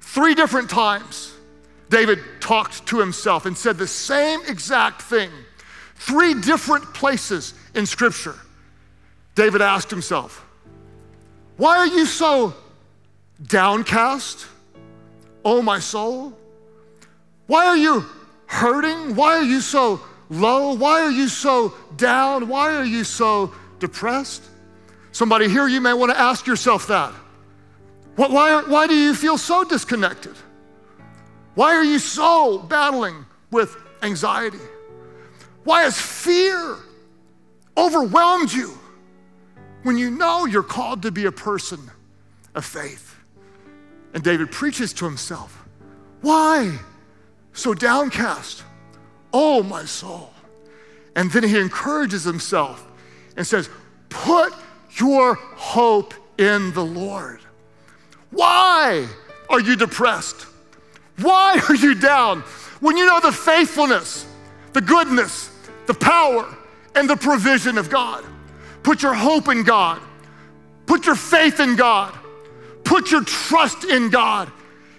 Three 0.01 0.37
different 0.37 0.71
times, 0.71 1.33
David 1.91 2.21
talked 2.39 2.87
to 2.87 3.01
himself 3.01 3.45
and 3.45 3.59
said 3.59 3.77
the 3.77 3.89
same 3.89 4.39
exact 4.47 5.03
thing 5.03 5.31
Three 5.97 6.35
different 6.35 6.95
places 6.95 7.55
in 7.75 7.87
Scripture, 7.87 8.37
David 9.35 9.61
asked 9.61 9.91
himself, 9.91 10.45
Why 11.57 11.79
are 11.79 11.87
you 11.87 12.07
so 12.07 12.55
downcast, 13.43 14.47
oh 15.45 15.63
my 15.63 15.79
soul? 15.79 16.37
Why 17.47 17.67
are 17.67 17.77
you 17.77 18.05
hurting? 18.47 19.15
Why 19.15 19.37
are 19.37 19.43
you 19.43 19.61
so 19.61 20.01
low? 20.29 20.75
Why 20.75 21.03
are 21.03 21.11
you 21.11 21.29
so 21.29 21.75
down? 21.97 22.49
Why 22.49 22.77
are 22.77 22.85
you 22.85 23.05
so 23.05 23.53
depressed? 23.79 24.43
Somebody 25.13 25.49
here, 25.49 25.67
you 25.67 25.81
may 25.81 25.93
want 25.93 26.13
to 26.13 26.19
ask 26.19 26.47
yourself 26.47 26.89
that. 26.89 27.13
Why, 28.17 28.63
why 28.63 28.87
do 28.87 28.95
you 28.95 29.15
feel 29.15 29.39
so 29.39 29.65
disconnected? 29.65 30.35
Why 31.55 31.75
are 31.75 31.85
you 31.85 31.99
so 31.99 32.59
battling 32.59 33.25
with 33.51 33.77
anxiety? 34.03 34.59
Why 35.67 35.83
has 35.83 36.01
fear 36.01 36.77
overwhelmed 37.77 38.53
you 38.53 38.79
when 39.83 39.99
you 39.99 40.13
know 40.13 40.47
you're 40.47 40.63
called 40.63 41.03
to 41.03 41.11
be 41.11 41.25
a 41.25 41.33
person 41.33 41.91
of 42.55 42.65
faith? 42.65 43.17
And 44.15 44.23
David 44.23 44.53
preaches 44.53 44.93
to 44.93 45.05
himself, 45.05 45.67
Why 46.21 46.79
so 47.53 47.75
downcast? 47.75 48.63
Oh, 49.33 49.65
my 49.65 49.85
soul. 49.85 50.33
And 51.17 51.33
then 51.33 51.43
he 51.43 51.59
encourages 51.59 52.23
himself 52.23 52.87
and 53.37 53.45
says, 53.45 53.69
Put 54.09 54.55
your 55.01 55.35
hope 55.35 56.15
in 56.39 56.73
the 56.75 56.85
Lord. 56.85 57.41
Why 58.31 59.09
are 59.51 59.61
you 59.61 59.75
depressed? 59.75 60.47
Why 61.19 61.61
are 61.69 61.75
you 61.75 61.97
down 61.97 62.43
when 62.79 62.97
you 62.97 63.05
know 63.05 63.19
the 63.19 63.33
faithfulness, 63.33 64.27
the 64.73 64.81
goodness, 64.81 65.51
the 65.87 65.95
power 65.95 66.57
and 66.95 67.09
the 67.09 67.17
provision 67.17 67.79
of 67.79 67.91
God. 67.91 68.25
Put 68.83 69.03
your 69.03 69.15
hope 69.15 69.49
in 69.49 69.63
God. 69.63 70.01
Put 70.87 71.07
your 71.07 71.17
faith 71.17 71.61
in 71.61 71.77
God. 71.77 72.15
Put 72.85 73.11
your 73.11 73.25
trust 73.25 73.85
in 73.85 74.11
God. 74.11 74.51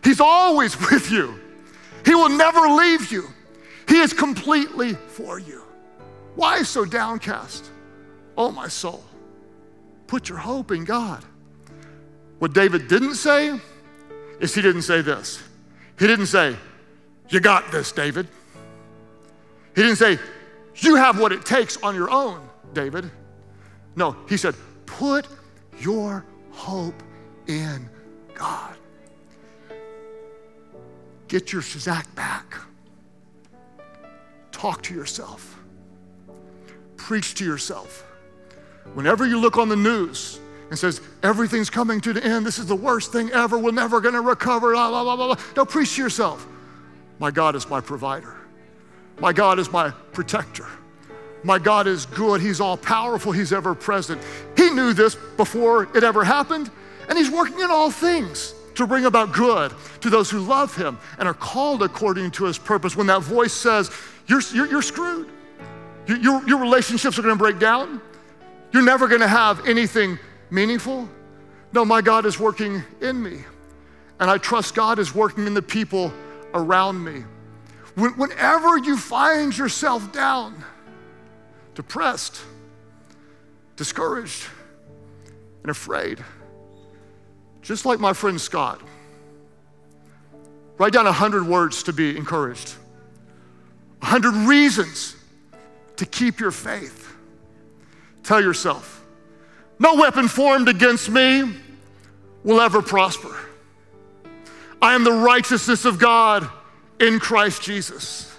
He's 0.04 0.19
always 0.19 0.80
with 0.91 1.10
you. 1.12 1.39
He 2.06 2.15
will 2.15 2.30
never 2.30 2.62
leave 2.67 3.12
you. 3.12 3.26
He 3.88 3.97
is 4.00 4.13
completely 4.13 4.93
for 4.93 5.39
you. 5.39 5.63
Why 6.36 6.63
so 6.63 6.86
downcast? 6.86 7.71
Oh, 8.38 8.52
my 8.52 8.67
soul. 8.67 9.04
Put 10.06 10.30
your 10.30 10.38
hope 10.38 10.71
in 10.71 10.84
God. 10.84 11.23
What 12.39 12.54
David 12.54 12.88
didn't 12.88 13.15
say 13.15 13.60
is 14.39 14.54
he 14.54 14.62
didn't 14.62 14.84
say 14.84 15.02
this. 15.02 15.41
He 15.97 16.06
didn't 16.06 16.28
say, 16.28 16.56
You 17.30 17.39
got 17.39 17.71
this, 17.71 17.91
David. 17.91 18.28
He 19.76 19.82
didn't 19.82 19.97
say, 19.97 20.19
you 20.84 20.96
have 20.96 21.20
what 21.20 21.32
it 21.32 21.46
takes 21.46 21.78
on 21.78 21.96
your 21.96 22.10
own, 22.10 22.48
David. 22.74 23.10
No, 23.96 24.16
he 24.30 24.38
said, 24.38 24.56
put 24.86 25.28
your 25.80 26.26
hope 26.52 27.02
in 27.48 27.90
God. 28.34 28.76
Get 31.28 31.52
your 31.52 31.62
chazaq 31.62 32.13
back. 32.16 32.56
Talk 34.52 34.82
to 34.84 34.94
yourself. 34.94 35.60
Preach 36.96 37.36
to 37.36 37.46
yourself. 37.46 38.06
Whenever 38.94 39.28
you 39.28 39.40
look 39.40 39.58
on 39.58 39.70
the 39.70 39.76
news 39.76 40.40
and 40.70 40.80
says, 40.80 41.02
everything's 41.24 41.70
coming 41.70 42.02
to 42.02 42.13
the 42.13 42.24
end, 42.24 42.46
this 42.46 42.60
is 42.60 42.66
the 42.66 42.76
worst 42.76 43.12
thing 43.12 43.30
ever, 43.32 43.58
we're 43.58 43.72
never 43.72 44.02
gonna 44.02 44.22
recover, 44.22 44.74
blah, 44.74 44.90
blah, 44.90 45.04
blah, 45.04 45.16
blah, 45.16 45.36
blah. 45.36 45.44
Don't 45.54 45.70
preach 45.70 45.96
to 45.96 46.04
yourself. 46.04 46.48
My 47.20 47.32
God 47.32 47.56
is 47.56 47.70
my 47.70 47.82
provider. 47.82 48.36
My 49.19 49.34
God 49.34 49.60
is 49.60 49.71
my 49.71 49.89
protector. 50.12 50.65
My 51.43 51.60
God 51.60 51.88
is 51.88 52.06
good. 52.08 52.41
He's 52.41 52.60
all 52.60 52.77
powerful. 52.77 53.32
He's 53.32 53.53
ever 53.53 53.73
present. 53.73 54.21
He 54.56 54.69
knew 54.69 54.93
this 54.93 55.15
before 55.38 55.84
it 55.95 56.03
ever 56.03 56.23
happened, 56.23 56.69
and 57.08 57.17
He's 57.17 57.30
working 57.30 57.60
in 57.60 57.71
all 57.71 57.91
things 57.91 58.53
to 58.75 58.86
bring 58.86 59.06
about 59.06 59.34
good 59.34 59.71
to 60.01 60.10
those 60.10 60.30
who 60.30 60.39
love 60.39 60.75
Him 60.75 60.99
and 61.17 61.27
are 61.27 61.34
called 61.34 61.84
according 61.84 62.32
to 62.32 62.45
His 62.45 62.58
purpose. 62.58 62.95
When 62.95 63.08
that 63.08 63.21
voice 63.21 63.53
says, 63.53 63.91
You're, 64.27 64.41
you're, 64.53 64.67
you're 64.67 64.82
screwed, 64.82 65.30
your, 66.06 66.17
your, 66.17 66.47
your 66.47 66.60
relationships 66.60 67.17
are 67.17 67.21
going 67.21 67.36
to 67.36 67.39
break 67.39 67.60
down, 67.60 68.01
you're 68.71 68.84
never 68.84 69.08
going 69.08 69.21
to 69.21 69.27
have 69.27 69.65
anything 69.67 70.19
meaningful. 70.49 71.08
No, 71.73 71.86
my 71.86 72.01
God 72.01 72.25
is 72.25 72.39
working 72.39 72.84
in 73.01 73.21
me, 73.21 73.39
and 74.19 74.30
I 74.30 74.38
trust 74.38 74.75
God 74.75 74.99
is 74.99 75.13
working 75.13 75.47
in 75.47 75.53
the 75.53 75.62
people 75.62 76.13
around 76.53 77.03
me. 77.03 77.23
Whenever 77.98 78.78
you 78.78 78.96
find 78.96 79.58
yourself 79.58 80.12
down, 80.12 80.64
depressed, 81.74 82.40
discouraged, 83.76 84.46
and 85.64 85.72
afraid, 85.72 86.24
just 87.64 87.88
like 87.88 88.00
my 88.00 88.14
friend 88.14 88.40
Scott, 88.40 88.80
write 90.78 90.94
down 90.94 91.06
100 91.06 91.48
words 91.48 91.82
to 91.84 91.94
be 91.94 92.16
encouraged, 92.16 92.76
100 94.02 94.48
reasons 94.48 95.16
to 95.96 96.06
keep 96.06 96.40
your 96.40 96.52
faith. 96.52 97.12
Tell 98.22 98.40
yourself, 98.40 99.04
no 99.80 99.96
weapon 99.96 100.28
formed 100.28 100.70
against 100.70 101.10
me 101.10 101.52
will 102.44 102.62
ever 102.62 102.84
prosper. 102.84 103.36
I 104.84 104.94
am 104.94 105.04
the 105.04 105.14
righteousness 105.14 105.84
of 105.86 105.98
God 105.98 106.48
in 107.00 107.20
Christ 107.20 107.62
Jesus. 107.62 108.32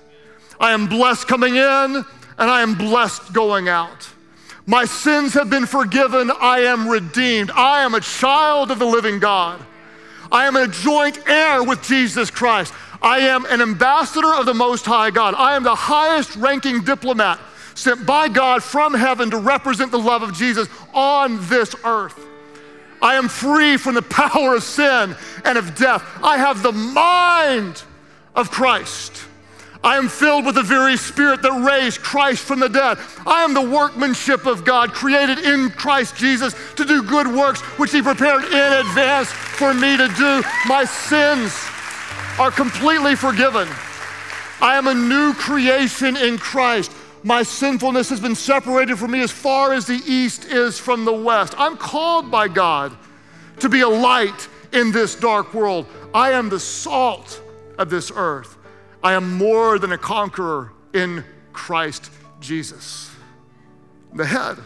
I 0.61 0.73
am 0.73 0.87
blessed 0.87 1.29
coming 1.29 1.57
in 1.57 1.63
and 1.63 2.05
I 2.51 2.63
am 2.63 2.75
blessed 2.75 3.33
going 3.33 3.69
out. 3.69 4.09
My 4.67 4.85
sins 4.85 5.35
have 5.35 5.49
been 5.49 5.67
forgiven. 5.67 6.31
I 6.31 6.61
am 6.61 6.89
redeemed. 6.89 7.51
I 7.51 7.83
am 7.85 7.95
a 7.95 8.01
child 8.01 8.71
of 8.71 8.79
the 8.79 8.87
living 8.87 9.19
God. 9.19 9.65
I 10.31 10.47
am 10.47 10.57
a 10.57 10.69
joint 10.69 11.19
heir 11.27 11.63
with 11.63 11.83
Jesus 11.83 12.31
Christ. 12.31 12.75
I 13.01 13.21
am 13.21 13.47
an 13.47 13.63
ambassador 13.63 14.35
of 14.35 14.45
the 14.45 14.55
Most 14.55 14.85
High 14.85 15.11
God. 15.11 15.35
I 15.35 15.57
am 15.57 15.63
the 15.63 15.75
highest 15.75 16.37
ranking 16.37 16.83
diplomat 16.83 17.41
sent 17.75 18.05
by 18.05 18.29
God 18.29 18.63
from 18.63 18.93
heaven 18.93 19.31
to 19.31 19.39
represent 19.39 19.91
the 19.91 19.99
love 19.99 20.23
of 20.23 20.35
Jesus 20.35 20.69
on 20.93 21.39
this 21.49 21.75
earth. 21.85 22.19
I 23.01 23.15
am 23.15 23.29
free 23.29 23.77
from 23.77 23.95
the 23.95 24.03
power 24.11 24.57
of 24.57 24.63
sin 24.63 25.17
and 25.45 25.59
of 25.59 25.77
death. 25.77 26.05
I 26.23 26.37
have 26.39 26.63
the 26.63 26.73
mind 26.73 27.83
of 28.39 28.53
Christ. 28.53 29.25
I 29.83 29.97
am 29.97 30.09
filled 30.09 30.47
with 30.47 30.55
the 30.55 30.63
very 30.63 30.97
spirit 30.97 31.43
that 31.43 31.65
raised 31.65 32.01
Christ 32.01 32.45
from 32.45 32.61
the 32.61 32.69
dead. 32.69 32.99
I 33.27 33.43
am 33.43 33.53
the 33.53 33.69
workmanship 33.69 34.47
of 34.47 34.65
God, 34.65 34.93
created 34.93 35.41
in 35.41 35.71
Christ 35.71 36.17
Jesus 36.17 36.55
to 36.77 36.85
do 36.85 37.03
good 37.03 37.27
works, 37.27 37.61
which 37.79 37.93
He 37.93 38.01
prepared 38.01 38.45
in 38.45 38.73
advance 38.87 39.29
for 39.31 39.75
me 39.75 39.97
to 39.97 40.09
do. 40.17 40.43
My 40.67 40.85
sins 40.85 41.53
are 42.39 42.51
completely 42.53 43.17
forgiven. 43.17 43.69
I 44.61 44.77
am 44.77 44.87
a 44.87 44.95
new 44.95 45.35
creation 45.35 46.17
in 46.17 46.39
Christ. 46.39 46.93
My 47.25 47.43
sinfulness 47.43 48.09
has 48.11 48.21
been 48.21 48.37
separated 48.37 48.99
from 48.99 49.11
me 49.11 49.21
as 49.21 49.33
far 49.33 49.73
as 49.73 49.87
the 49.87 50.01
east 50.07 50.45
is 50.45 50.79
from 50.79 51.05
the 51.05 51.13
west. 51.13 51.55
I'm 51.59 51.77
called 51.77 52.31
by 52.31 52.47
God 52.47 52.97
to 53.59 53.69
be 53.69 53.81
a 53.81 53.89
light 53.89 54.49
in 54.73 54.93
this 54.93 55.17
dark 55.17 55.55
world. 55.55 55.87
I 56.15 56.33
am 56.33 56.49
the 56.49 56.61
salt 56.61 57.43
of 57.79 57.91
this 57.91 58.13
earth. 58.15 58.59
I 59.03 59.15
am 59.15 59.39
more 59.39 59.79
than 59.79 59.93
a 59.93 59.99
conqueror 59.99 60.73
in 60.93 61.25
Christ 61.53 62.11
Jesus. 62.41 63.11
The 64.13 64.27
head, 64.27 64.59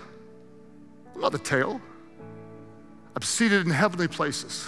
not 1.16 1.32
the 1.32 1.38
tail. 1.38 1.80
I'm 3.14 3.22
seated 3.22 3.66
in 3.66 3.72
heavenly 3.72 4.08
places 4.08 4.66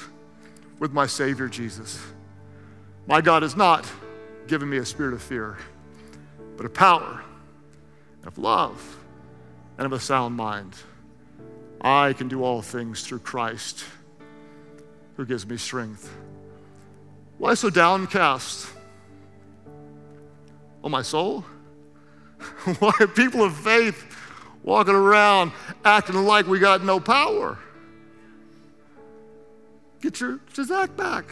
with 0.79 0.93
my 0.93 1.07
Savior 1.07 1.49
Jesus. 1.49 2.01
My 3.07 3.21
God 3.21 3.43
has 3.43 3.57
not 3.57 3.91
given 4.47 4.69
me 4.69 4.77
a 4.77 4.85
spirit 4.85 5.15
of 5.15 5.23
fear, 5.23 5.57
but 6.57 6.67
of 6.67 6.75
power, 6.75 7.23
of 8.27 8.37
love, 8.37 8.99
and 9.79 9.87
of 9.87 9.93
a 9.93 10.01
sound 10.01 10.37
mind. 10.37 10.75
I 11.81 12.13
can 12.13 12.29
do 12.29 12.43
all 12.43 12.63
things 12.63 13.03
through 13.03 13.21
Christ 13.21 13.85
who 15.17 15.25
gives 15.25 15.47
me 15.47 15.57
strength. 15.57 16.15
Why 17.39 17.55
so 17.55 17.71
downcast? 17.71 18.69
Oh, 20.83 20.89
my 20.89 21.03
soul? 21.03 21.45
Why 22.79 22.93
are 23.01 23.07
people 23.07 23.43
of 23.43 23.57
faith 23.57 24.05
walking 24.63 24.95
around 24.95 25.53
acting 25.85 26.17
like 26.17 26.47
we 26.47 26.59
got 26.59 26.85
no 26.85 27.01
power? 27.01 27.59
Get 30.01 30.21
your 30.21 30.39
Chazaq 30.53 30.97
back. 30.97 31.25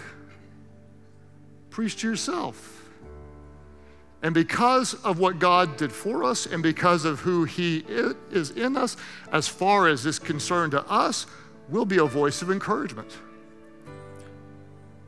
Preach 1.69 1.97
to 2.01 2.09
yourself. 2.09 2.91
And 4.23 4.33
because 4.33 4.95
of 5.03 5.19
what 5.19 5.38
God 5.38 5.77
did 5.77 5.93
for 5.93 6.25
us 6.25 6.47
and 6.47 6.62
because 6.62 7.05
of 7.05 7.21
who 7.21 7.45
He 7.45 7.85
is 7.88 8.51
in 8.53 8.77
us, 8.77 8.97
as 9.33 9.49
far 9.49 9.88
as 9.88 10.07
is 10.07 10.19
concerned 10.19 10.73
to 10.73 10.83
us, 10.88 11.27
we'll 11.69 11.85
be 11.85 11.99
a 11.99 12.05
voice 12.05 12.41
of 12.41 12.51
encouragement. 12.51 13.11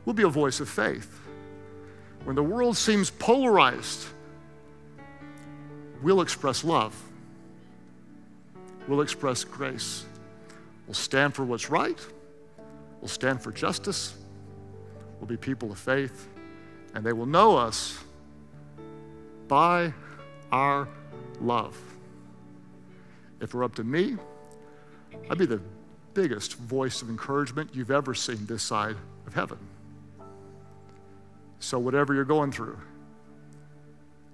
We'll 0.05 0.13
be 0.13 0.23
a 0.23 0.29
voice 0.29 0.59
of 0.59 0.69
faith. 0.69 1.19
When 2.23 2.35
the 2.35 2.43
world 2.43 2.77
seems 2.77 3.09
polarized, 3.09 4.05
we'll 6.01 6.21
express 6.21 6.63
love. 6.63 6.95
We'll 8.87 9.01
express 9.01 9.43
grace. 9.43 10.05
We'll 10.87 10.93
stand 10.93 11.33
for 11.33 11.43
what's 11.43 11.69
right. 11.69 11.99
We'll 13.01 13.07
stand 13.07 13.41
for 13.41 13.51
justice. 13.51 14.15
We'll 15.19 15.27
be 15.27 15.37
people 15.37 15.71
of 15.71 15.79
faith. 15.79 16.27
And 16.93 17.03
they 17.03 17.13
will 17.13 17.25
know 17.25 17.57
us 17.57 17.99
by 19.47 19.93
our 20.51 20.87
love. 21.41 21.77
If 23.41 23.49
it 23.49 23.53
were 23.53 23.63
up 23.63 23.75
to 23.75 23.83
me, 23.83 24.17
I'd 25.29 25.37
be 25.37 25.45
the 25.45 25.61
biggest 26.13 26.55
voice 26.55 27.01
of 27.01 27.09
encouragement 27.09 27.71
you've 27.73 27.91
ever 27.91 28.13
seen 28.13 28.45
this 28.45 28.63
side 28.63 28.95
of 29.27 29.33
heaven. 29.33 29.57
So, 31.65 31.79
whatever 31.79 32.13
you're 32.13 32.25
going 32.25 32.51
through, 32.51 32.77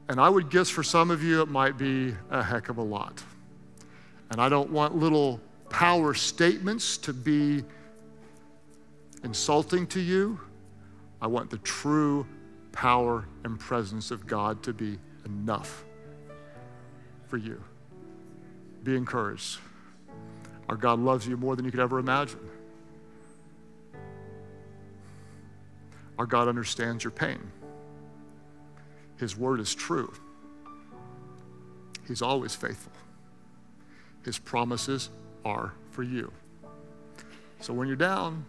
and 0.09 0.19
I 0.19 0.27
would 0.27 0.49
guess 0.49 0.69
for 0.69 0.83
some 0.83 1.09
of 1.09 1.23
you 1.23 1.41
it 1.41 1.47
might 1.47 1.77
be 1.77 2.13
a 2.29 2.43
heck 2.43 2.67
of 2.67 2.77
a 2.77 2.81
lot. 2.81 3.23
And 4.31 4.41
I 4.41 4.49
don't 4.49 4.69
want 4.69 4.97
little 4.97 5.39
power 5.69 6.13
statements 6.13 6.97
to 6.97 7.13
be 7.13 7.63
insulting 9.23 9.87
to 9.87 10.01
you. 10.01 10.41
I 11.21 11.27
want 11.27 11.49
the 11.49 11.59
true 11.59 12.27
power 12.73 13.25
and 13.45 13.57
presence 13.57 14.11
of 14.11 14.27
God 14.27 14.61
to 14.63 14.73
be 14.73 14.97
enough 15.25 15.85
for 17.27 17.37
you. 17.37 17.63
Be 18.83 18.97
encouraged. 18.97 19.59
Our 20.67 20.75
God 20.75 20.99
loves 20.99 21.25
you 21.25 21.37
more 21.37 21.55
than 21.55 21.63
you 21.63 21.71
could 21.71 21.79
ever 21.79 21.97
imagine. 21.97 22.50
Our 26.21 26.27
God 26.27 26.47
understands 26.47 27.03
your 27.03 27.09
pain. 27.09 27.39
His 29.17 29.35
word 29.35 29.59
is 29.59 29.73
true. 29.73 30.13
He's 32.07 32.21
always 32.21 32.53
faithful. 32.53 32.91
His 34.23 34.37
promises 34.37 35.09
are 35.43 35.73
for 35.89 36.03
you. 36.03 36.31
So 37.59 37.73
when 37.73 37.87
you're 37.87 37.97
down, 37.97 38.45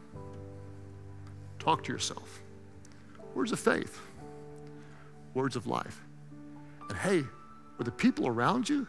talk 1.58 1.82
to 1.84 1.92
yourself. 1.92 2.42
Words 3.34 3.52
of 3.52 3.58
faith, 3.58 3.98
words 5.32 5.56
of 5.56 5.66
life. 5.66 5.98
And 6.90 6.98
hey, 6.98 7.24
with 7.78 7.86
the 7.86 7.90
people 7.90 8.26
around 8.28 8.68
you, 8.68 8.86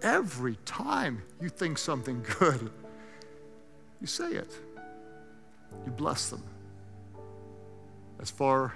every 0.00 0.56
time 0.64 1.20
you 1.42 1.50
think 1.50 1.76
something 1.76 2.24
good, 2.38 2.70
you 4.00 4.06
say 4.06 4.32
it. 4.32 4.56
You 5.84 5.92
bless 5.92 6.30
them. 6.30 6.42
As 8.20 8.30
far 8.30 8.74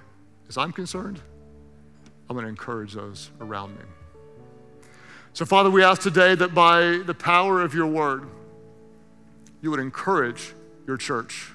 as 0.48 0.57
I'm 0.57 0.72
concerned, 0.72 1.20
I'm 2.29 2.37
going 2.37 2.44
to 2.44 2.51
encourage 2.51 2.92
those 2.92 3.31
around 3.40 3.77
me. 3.77 3.85
So, 5.33 5.44
Father, 5.44 5.70
we 5.70 5.83
ask 5.83 6.03
today 6.03 6.35
that 6.35 6.55
by 6.55 7.01
the 7.07 7.14
power 7.14 7.62
of 7.62 7.74
your 7.74 7.87
word, 7.87 8.29
you 9.62 9.70
would 9.70 9.81
encourage 9.81 10.53
your 10.87 10.96
church. 10.96 11.53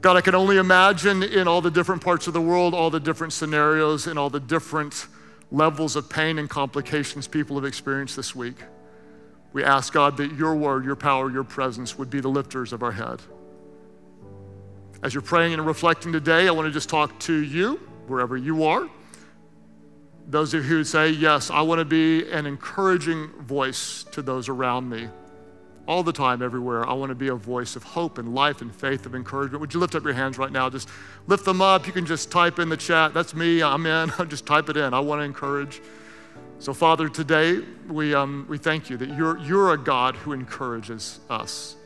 God, 0.00 0.16
I 0.16 0.20
can 0.20 0.34
only 0.34 0.58
imagine 0.58 1.22
in 1.22 1.48
all 1.48 1.60
the 1.60 1.70
different 1.70 2.02
parts 2.04 2.28
of 2.28 2.34
the 2.34 2.40
world, 2.40 2.72
all 2.72 2.88
the 2.88 3.00
different 3.00 3.32
scenarios, 3.32 4.06
and 4.06 4.18
all 4.18 4.30
the 4.30 4.40
different 4.40 5.06
levels 5.50 5.96
of 5.96 6.08
pain 6.08 6.38
and 6.38 6.48
complications 6.48 7.26
people 7.26 7.56
have 7.56 7.64
experienced 7.64 8.14
this 8.14 8.34
week. 8.34 8.56
We 9.52 9.64
ask, 9.64 9.92
God, 9.92 10.16
that 10.18 10.34
your 10.34 10.54
word, 10.54 10.84
your 10.84 10.94
power, 10.94 11.30
your 11.30 11.42
presence 11.42 11.98
would 11.98 12.10
be 12.10 12.20
the 12.20 12.28
lifters 12.28 12.72
of 12.72 12.82
our 12.82 12.92
head. 12.92 13.20
As 15.00 15.14
you're 15.14 15.22
praying 15.22 15.54
and 15.54 15.64
reflecting 15.64 16.12
today, 16.12 16.48
I 16.48 16.50
want 16.50 16.66
to 16.66 16.72
just 16.72 16.88
talk 16.88 17.16
to 17.20 17.32
you, 17.32 17.76
wherever 18.08 18.36
you 18.36 18.64
are. 18.64 18.88
Those 20.26 20.52
of 20.54 20.64
you 20.64 20.68
who 20.68 20.84
say, 20.84 21.10
Yes, 21.10 21.50
I 21.50 21.60
want 21.60 21.78
to 21.78 21.84
be 21.84 22.28
an 22.30 22.46
encouraging 22.46 23.28
voice 23.42 24.04
to 24.12 24.22
those 24.22 24.48
around 24.48 24.88
me. 24.88 25.08
All 25.86 26.02
the 26.02 26.12
time, 26.12 26.42
everywhere, 26.42 26.86
I 26.86 26.92
want 26.94 27.10
to 27.10 27.14
be 27.14 27.28
a 27.28 27.34
voice 27.34 27.76
of 27.76 27.82
hope 27.82 28.18
and 28.18 28.34
life 28.34 28.60
and 28.60 28.74
faith 28.74 29.06
of 29.06 29.14
encouragement. 29.14 29.60
Would 29.60 29.72
you 29.72 29.80
lift 29.80 29.94
up 29.94 30.02
your 30.04 30.12
hands 30.12 30.36
right 30.36 30.52
now? 30.52 30.68
Just 30.68 30.88
lift 31.28 31.44
them 31.44 31.62
up. 31.62 31.86
You 31.86 31.92
can 31.92 32.04
just 32.04 32.30
type 32.30 32.58
in 32.58 32.68
the 32.68 32.76
chat. 32.76 33.14
That's 33.14 33.34
me. 33.34 33.62
I'm 33.62 33.86
in. 33.86 34.12
just 34.28 34.46
type 34.46 34.68
it 34.68 34.76
in. 34.76 34.92
I 34.92 35.00
want 35.00 35.20
to 35.20 35.24
encourage. 35.24 35.80
So, 36.58 36.74
Father, 36.74 37.08
today 37.08 37.60
we, 37.88 38.14
um, 38.14 38.46
we 38.50 38.58
thank 38.58 38.90
you 38.90 38.96
that 38.96 39.10
you're, 39.10 39.38
you're 39.38 39.72
a 39.72 39.78
God 39.78 40.16
who 40.16 40.32
encourages 40.32 41.20
us. 41.30 41.76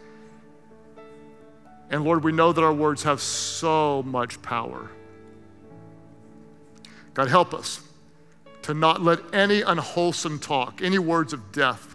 And 1.93 2.05
Lord, 2.05 2.25
we 2.25 2.33
know 2.33 2.53
that 2.53 2.65
our 2.65 2.73
words 2.73 3.03
have 3.03 3.21
so 3.21 4.03
much 4.03 4.41
power. 4.41 4.91
God, 7.13 7.29
help 7.29 7.53
us 7.53 7.83
to 8.63 8.73
not 8.73 9.03
let 9.03 9.19
any 9.35 9.61
unwholesome 9.61 10.39
talk, 10.39 10.81
any 10.81 10.99
words 10.99 11.35
of 11.35 11.53
death 11.53 11.95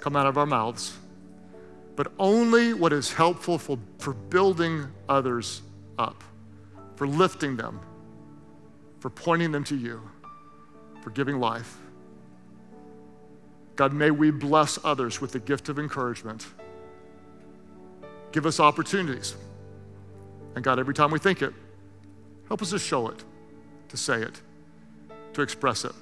come 0.00 0.16
out 0.16 0.26
of 0.26 0.38
our 0.38 0.46
mouths, 0.46 0.96
but 1.94 2.10
only 2.18 2.72
what 2.72 2.92
is 2.94 3.12
helpful 3.12 3.58
for, 3.58 3.78
for 3.98 4.14
building 4.14 4.86
others 5.10 5.60
up, 5.98 6.24
for 6.96 7.06
lifting 7.06 7.56
them, 7.56 7.80
for 9.00 9.10
pointing 9.10 9.52
them 9.52 9.64
to 9.64 9.76
you, 9.76 10.00
for 11.02 11.10
giving 11.10 11.38
life. 11.38 11.76
God, 13.76 13.92
may 13.92 14.10
we 14.10 14.30
bless 14.30 14.78
others 14.82 15.20
with 15.20 15.32
the 15.32 15.40
gift 15.40 15.68
of 15.68 15.78
encouragement. 15.78 16.46
Give 18.32 18.46
us 18.46 18.58
opportunities. 18.58 19.36
And 20.54 20.64
God, 20.64 20.78
every 20.78 20.94
time 20.94 21.10
we 21.10 21.18
think 21.18 21.42
it, 21.42 21.52
help 22.48 22.62
us 22.62 22.70
to 22.70 22.78
show 22.78 23.08
it, 23.08 23.22
to 23.88 23.96
say 23.96 24.22
it, 24.22 24.40
to 25.34 25.42
express 25.42 25.84
it. 25.84 25.92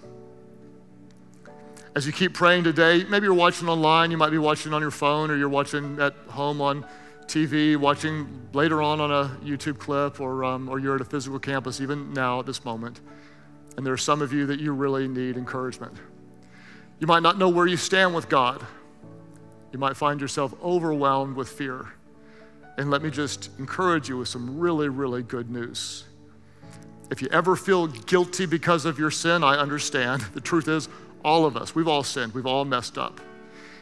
As 1.95 2.07
you 2.07 2.13
keep 2.13 2.35
praying 2.35 2.65
today, 2.65 3.05
maybe 3.05 3.25
you're 3.25 3.35
watching 3.35 3.69
online, 3.69 4.13
you 4.13 4.17
might 4.17 4.31
be 4.31 4.39
watching 4.39 4.73
on 4.73 4.81
your 4.81 4.93
phone, 4.93 5.31
or 5.31 5.37
you're 5.37 5.49
watching 5.49 6.01
at 6.01 6.15
home 6.29 6.61
on 6.61 6.87
TV, 7.27 7.77
watching 7.77 8.49
later 8.53 8.81
on 8.81 9.01
on 9.01 9.11
a 9.11 9.37
YouTube 9.45 9.79
clip, 9.79 10.21
or, 10.21 10.45
um, 10.45 10.69
or 10.69 10.79
you're 10.79 10.95
at 10.95 11.01
a 11.01 11.05
physical 11.05 11.39
campus, 11.39 11.81
even 11.81 12.13
now 12.13 12.39
at 12.41 12.47
this 12.47 12.65
moment. 12.65 13.01
And 13.77 13.85
there 13.85 13.93
are 13.93 13.99
some 13.99 14.23
of 14.23 14.33
you 14.33 14.47
that 14.47 14.61
you 14.61 14.73
really 14.73 15.09
need 15.09 15.37
encouragement. 15.37 15.95
You 17.01 17.07
might 17.07 17.23
not 17.23 17.39
know 17.39 17.49
where 17.49 17.67
you 17.67 17.77
stand 17.77 18.15
with 18.15 18.29
God. 18.29 18.65
You 19.73 19.79
might 19.79 19.97
find 19.97 20.21
yourself 20.21 20.55
overwhelmed 20.63 21.37
with 21.37 21.49
fear. 21.49 21.93
And 22.79 22.91
let 22.91 23.03
me 23.03 23.11
just 23.11 23.51
encourage 23.59 24.09
you 24.09 24.17
with 24.19 24.29
some 24.29 24.59
really, 24.59 24.89
really 24.89 25.23
good 25.23 25.51
news. 25.51 26.05
If 27.11 27.21
you 27.21 27.29
ever 27.33 27.57
feel 27.57 27.89
guilty 27.89 28.47
because 28.47 28.85
of 28.85 28.99
your 28.99 29.11
sin, 29.11 29.43
I 29.43 29.57
understand. 29.57 30.23
The 30.33 30.41
truth 30.41 30.69
is, 30.69 30.89
all 31.25 31.45
of 31.45 31.57
us, 31.57 31.75
we've 31.75 31.89
all 31.89 32.03
sinned, 32.03 32.35
we've 32.35 32.47
all 32.47 32.65
messed 32.65 32.97
up. 32.97 33.21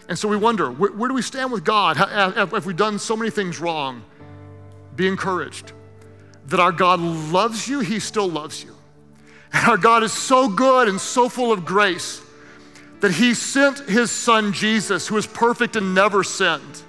And 0.08 0.18
so 0.18 0.26
we 0.26 0.36
wonder, 0.36 0.70
where, 0.70 0.90
where 0.90 1.08
do 1.08 1.14
we 1.14 1.22
stand 1.22 1.52
with 1.52 1.64
God? 1.64 1.98
Have, 1.98 2.50
have 2.50 2.66
we 2.66 2.72
done 2.72 2.98
so 2.98 3.16
many 3.16 3.30
things 3.30 3.60
wrong? 3.60 4.02
Be 4.96 5.06
encouraged 5.06 5.72
that 6.46 6.58
our 6.58 6.72
God 6.72 6.98
loves 6.98 7.68
you, 7.68 7.80
He 7.80 8.00
still 8.00 8.28
loves 8.28 8.64
you. 8.64 8.74
And 9.52 9.68
our 9.68 9.76
God 9.76 10.02
is 10.02 10.12
so 10.12 10.48
good 10.48 10.88
and 10.88 11.00
so 11.00 11.28
full 11.28 11.52
of 11.52 11.64
grace 11.64 12.22
that 13.00 13.12
He 13.12 13.34
sent 13.34 13.80
His 13.80 14.10
Son 14.10 14.52
Jesus, 14.52 15.06
who 15.06 15.16
is 15.18 15.26
perfect 15.26 15.76
and 15.76 15.94
never 15.94 16.24
sinned 16.24 16.82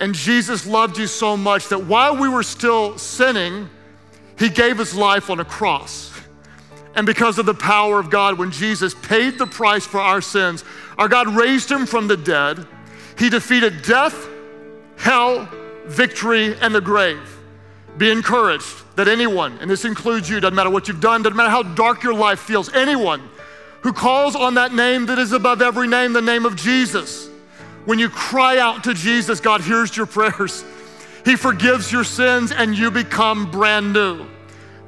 and 0.00 0.14
Jesus 0.14 0.66
loved 0.66 0.98
you 0.98 1.06
so 1.06 1.36
much 1.36 1.68
that 1.68 1.84
while 1.84 2.16
we 2.16 2.28
were 2.28 2.42
still 2.42 2.98
sinning, 2.98 3.68
he 4.38 4.48
gave 4.48 4.78
his 4.78 4.94
life 4.94 5.30
on 5.30 5.40
a 5.40 5.44
cross. 5.44 6.12
And 6.94 7.06
because 7.06 7.38
of 7.38 7.46
the 7.46 7.54
power 7.54 7.98
of 7.98 8.10
God, 8.10 8.38
when 8.38 8.50
Jesus 8.50 8.94
paid 8.94 9.38
the 9.38 9.46
price 9.46 9.86
for 9.86 10.00
our 10.00 10.20
sins, 10.20 10.64
our 10.98 11.08
God 11.08 11.28
raised 11.28 11.70
him 11.70 11.86
from 11.86 12.08
the 12.08 12.16
dead. 12.16 12.66
He 13.18 13.28
defeated 13.28 13.82
death, 13.82 14.28
hell, 14.96 15.48
victory, 15.86 16.56
and 16.58 16.74
the 16.74 16.80
grave. 16.80 17.38
Be 17.98 18.10
encouraged 18.10 18.96
that 18.96 19.08
anyone, 19.08 19.58
and 19.60 19.70
this 19.70 19.84
includes 19.84 20.28
you, 20.28 20.40
doesn't 20.40 20.54
matter 20.54 20.70
what 20.70 20.88
you've 20.88 21.00
done, 21.00 21.22
doesn't 21.22 21.36
matter 21.36 21.50
how 21.50 21.62
dark 21.62 22.02
your 22.02 22.14
life 22.14 22.40
feels, 22.40 22.72
anyone 22.72 23.22
who 23.82 23.92
calls 23.92 24.34
on 24.34 24.54
that 24.54 24.74
name 24.74 25.06
that 25.06 25.18
is 25.18 25.32
above 25.32 25.62
every 25.62 25.86
name, 25.86 26.12
the 26.12 26.22
name 26.22 26.44
of 26.44 26.56
Jesus, 26.56 27.28
when 27.86 27.98
you 27.98 28.10
cry 28.10 28.58
out 28.58 28.84
to 28.84 28.92
Jesus, 28.92 29.40
God 29.40 29.62
hears 29.62 29.96
your 29.96 30.06
prayers. 30.06 30.64
He 31.24 31.36
forgives 31.36 31.90
your 31.90 32.04
sins 32.04 32.52
and 32.52 32.76
you 32.76 32.90
become 32.90 33.50
brand 33.50 33.92
new. 33.92 34.26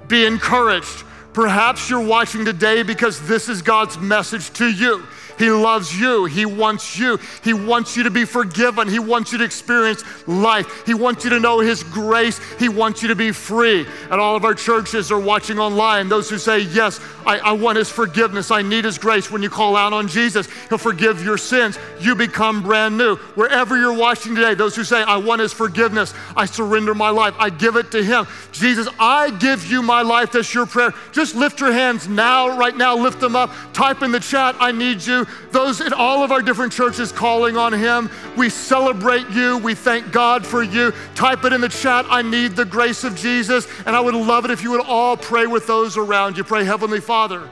Be 0.07 0.27
encouraged. 0.27 1.05
Perhaps 1.33 1.89
you're 1.89 2.05
watching 2.05 2.45
today 2.45 2.83
because 2.83 3.27
this 3.27 3.49
is 3.49 3.63
God's 3.63 3.99
message 3.99 4.53
to 4.55 4.69
you. 4.69 5.05
He 5.39 5.51
loves 5.51 5.99
you. 5.99 6.25
He 6.25 6.45
wants 6.45 6.99
you. 6.99 7.19
He 7.45 7.53
wants 7.53 7.97
you 7.97 8.03
to 8.03 8.11
be 8.11 8.25
forgiven. 8.25 8.89
He 8.89 8.99
wants 8.99 9.33
you 9.33 9.39
to 9.39 9.45
experience 9.45 10.03
life. 10.27 10.85
He 10.85 10.95
wants 10.95 11.25
you 11.25 11.31
to 11.31 11.41
know 11.41 11.61
His 11.61 11.83
grace. 11.85 12.41
He 12.59 12.69
wants 12.69 13.03
you 13.03 13.09
to 13.09 13.15
be 13.15 13.31
free. 13.31 13.87
And 14.11 14.21
all 14.21 14.37
of 14.37 14.45
our 14.45 14.55
churches 14.55 15.13
are 15.13 15.21
watching 15.21 15.59
online. 15.59 16.09
Those 16.09 16.29
who 16.29 16.39
say, 16.39 16.61
Yes, 16.61 17.01
I, 17.25 17.39
I 17.39 17.53
want 17.53 17.79
His 17.79 17.89
forgiveness. 17.89 18.51
I 18.51 18.63
need 18.63 18.85
His 18.85 18.99
grace. 18.99 19.31
When 19.31 19.43
you 19.43 19.51
call 19.51 19.77
out 19.77 19.93
on 19.93 20.09
Jesus, 20.09 20.49
He'll 20.69 20.79
forgive 20.79 21.25
your 21.25 21.39
sins. 21.39 21.79
You 22.01 22.15
become 22.15 22.63
brand 22.63 22.99
new. 22.99 23.17
Wherever 23.17 23.79
you're 23.79 23.97
watching 23.97 24.35
today, 24.35 24.55
those 24.55 24.75
who 24.75 24.85
say, 24.85 25.03
I 25.03 25.19
want 25.19 25.41
His 25.41 25.53
forgiveness, 25.53 26.15
I 26.37 26.47
surrender 26.47 26.95
my 26.95 27.11
life, 27.11 27.35
I 27.39 27.51
give 27.51 27.77
it 27.77 27.93
to 27.93 28.03
Him. 28.03 28.27
Jesus, 28.51 28.89
I 28.99 29.31
give 29.31 29.71
you 29.71 29.83
my 29.83 30.03
life. 30.03 30.33
That's 30.33 30.53
your 30.53 30.67
prayer. 30.67 30.93
Just 31.13 31.37
lift 31.37 31.61
your 31.61 31.73
hands 31.73 32.09
now, 32.09 32.59
right 32.59 32.77
now, 32.77 32.97
lift 32.97 33.21
them 33.21 33.37
up. 33.37 33.53
Type 33.73 34.03
in 34.03 34.11
the 34.11 34.21
chat, 34.21 34.57
I 34.59 34.73
need 34.73 35.05
you 35.07 35.28
those 35.51 35.81
in 35.81 35.93
all 35.93 36.23
of 36.23 36.33
our 36.33 36.43
different 36.43 36.73
churches 36.73 37.13
calling 37.13 37.57
on 37.57 37.73
Him. 37.73 38.11
We 38.37 38.51
celebrate 38.51 39.29
you. 39.31 39.59
We 39.59 39.75
thank 39.75 40.13
God 40.13 40.47
for 40.47 40.63
you. 40.63 40.93
Type 41.15 41.45
it 41.45 41.53
in 41.53 41.61
the 41.61 41.69
chat. 41.69 42.07
I 42.09 42.23
need 42.23 42.57
the 42.57 42.65
grace 42.65 43.05
of 43.05 43.17
Jesus. 43.17 43.67
And 43.87 43.95
I 43.95 44.01
would 44.01 44.15
love 44.15 44.45
it 44.45 44.51
if 44.51 44.63
you 44.63 44.71
would 44.73 44.85
all 44.85 45.17
pray 45.17 45.47
with 45.47 45.67
those 45.67 45.97
around 45.97 46.37
you. 46.37 46.45
Pray, 46.45 46.65
Heavenly 46.65 47.01
Father, 47.01 47.49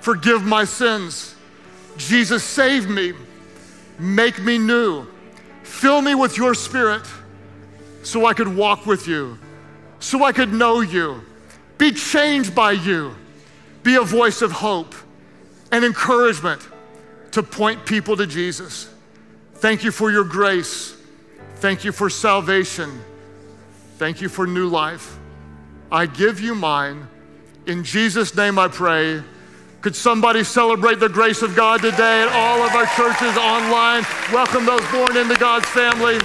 forgive 0.00 0.44
my 0.44 0.64
sins. 0.64 1.34
Jesus, 1.96 2.42
save 2.42 2.88
me. 2.88 3.12
Make 3.98 4.42
me 4.42 4.58
new. 4.58 5.06
Fill 5.62 6.02
me 6.02 6.14
with 6.14 6.36
your 6.36 6.54
spirit 6.54 7.06
so 8.02 8.26
I 8.26 8.34
could 8.34 8.54
walk 8.54 8.86
with 8.86 9.08
you, 9.08 9.38
so 9.98 10.24
I 10.24 10.32
could 10.32 10.52
know 10.52 10.80
you, 10.80 11.22
be 11.78 11.90
changed 11.92 12.54
by 12.54 12.72
you, 12.72 13.14
be 13.82 13.96
a 13.96 14.02
voice 14.02 14.42
of 14.42 14.52
hope 14.52 14.94
and 15.72 15.84
encouragement 15.84 16.60
to 17.34 17.42
point 17.42 17.84
people 17.84 18.16
to 18.16 18.26
Jesus. 18.26 18.88
Thank 19.54 19.82
you 19.82 19.90
for 19.90 20.10
your 20.10 20.24
grace. 20.24 20.96
Thank 21.56 21.84
you 21.84 21.90
for 21.90 22.08
salvation. 22.08 23.00
Thank 23.98 24.20
you 24.20 24.28
for 24.28 24.46
new 24.46 24.68
life. 24.68 25.18
I 25.90 26.06
give 26.06 26.40
you 26.40 26.54
mine. 26.54 27.08
In 27.66 27.82
Jesus' 27.82 28.36
name 28.36 28.58
I 28.58 28.68
pray. 28.68 29.22
Could 29.80 29.96
somebody 29.96 30.44
celebrate 30.44 31.00
the 31.00 31.08
grace 31.08 31.42
of 31.42 31.56
God 31.56 31.82
today 31.82 32.22
at 32.22 32.28
all 32.28 32.62
of 32.62 32.72
our 32.74 32.86
churches 32.94 33.36
online? 33.36 34.04
Welcome 34.32 34.64
those 34.64 34.86
born 34.92 35.16
into 35.16 35.36
God's 35.36 35.66
family. 35.66 36.18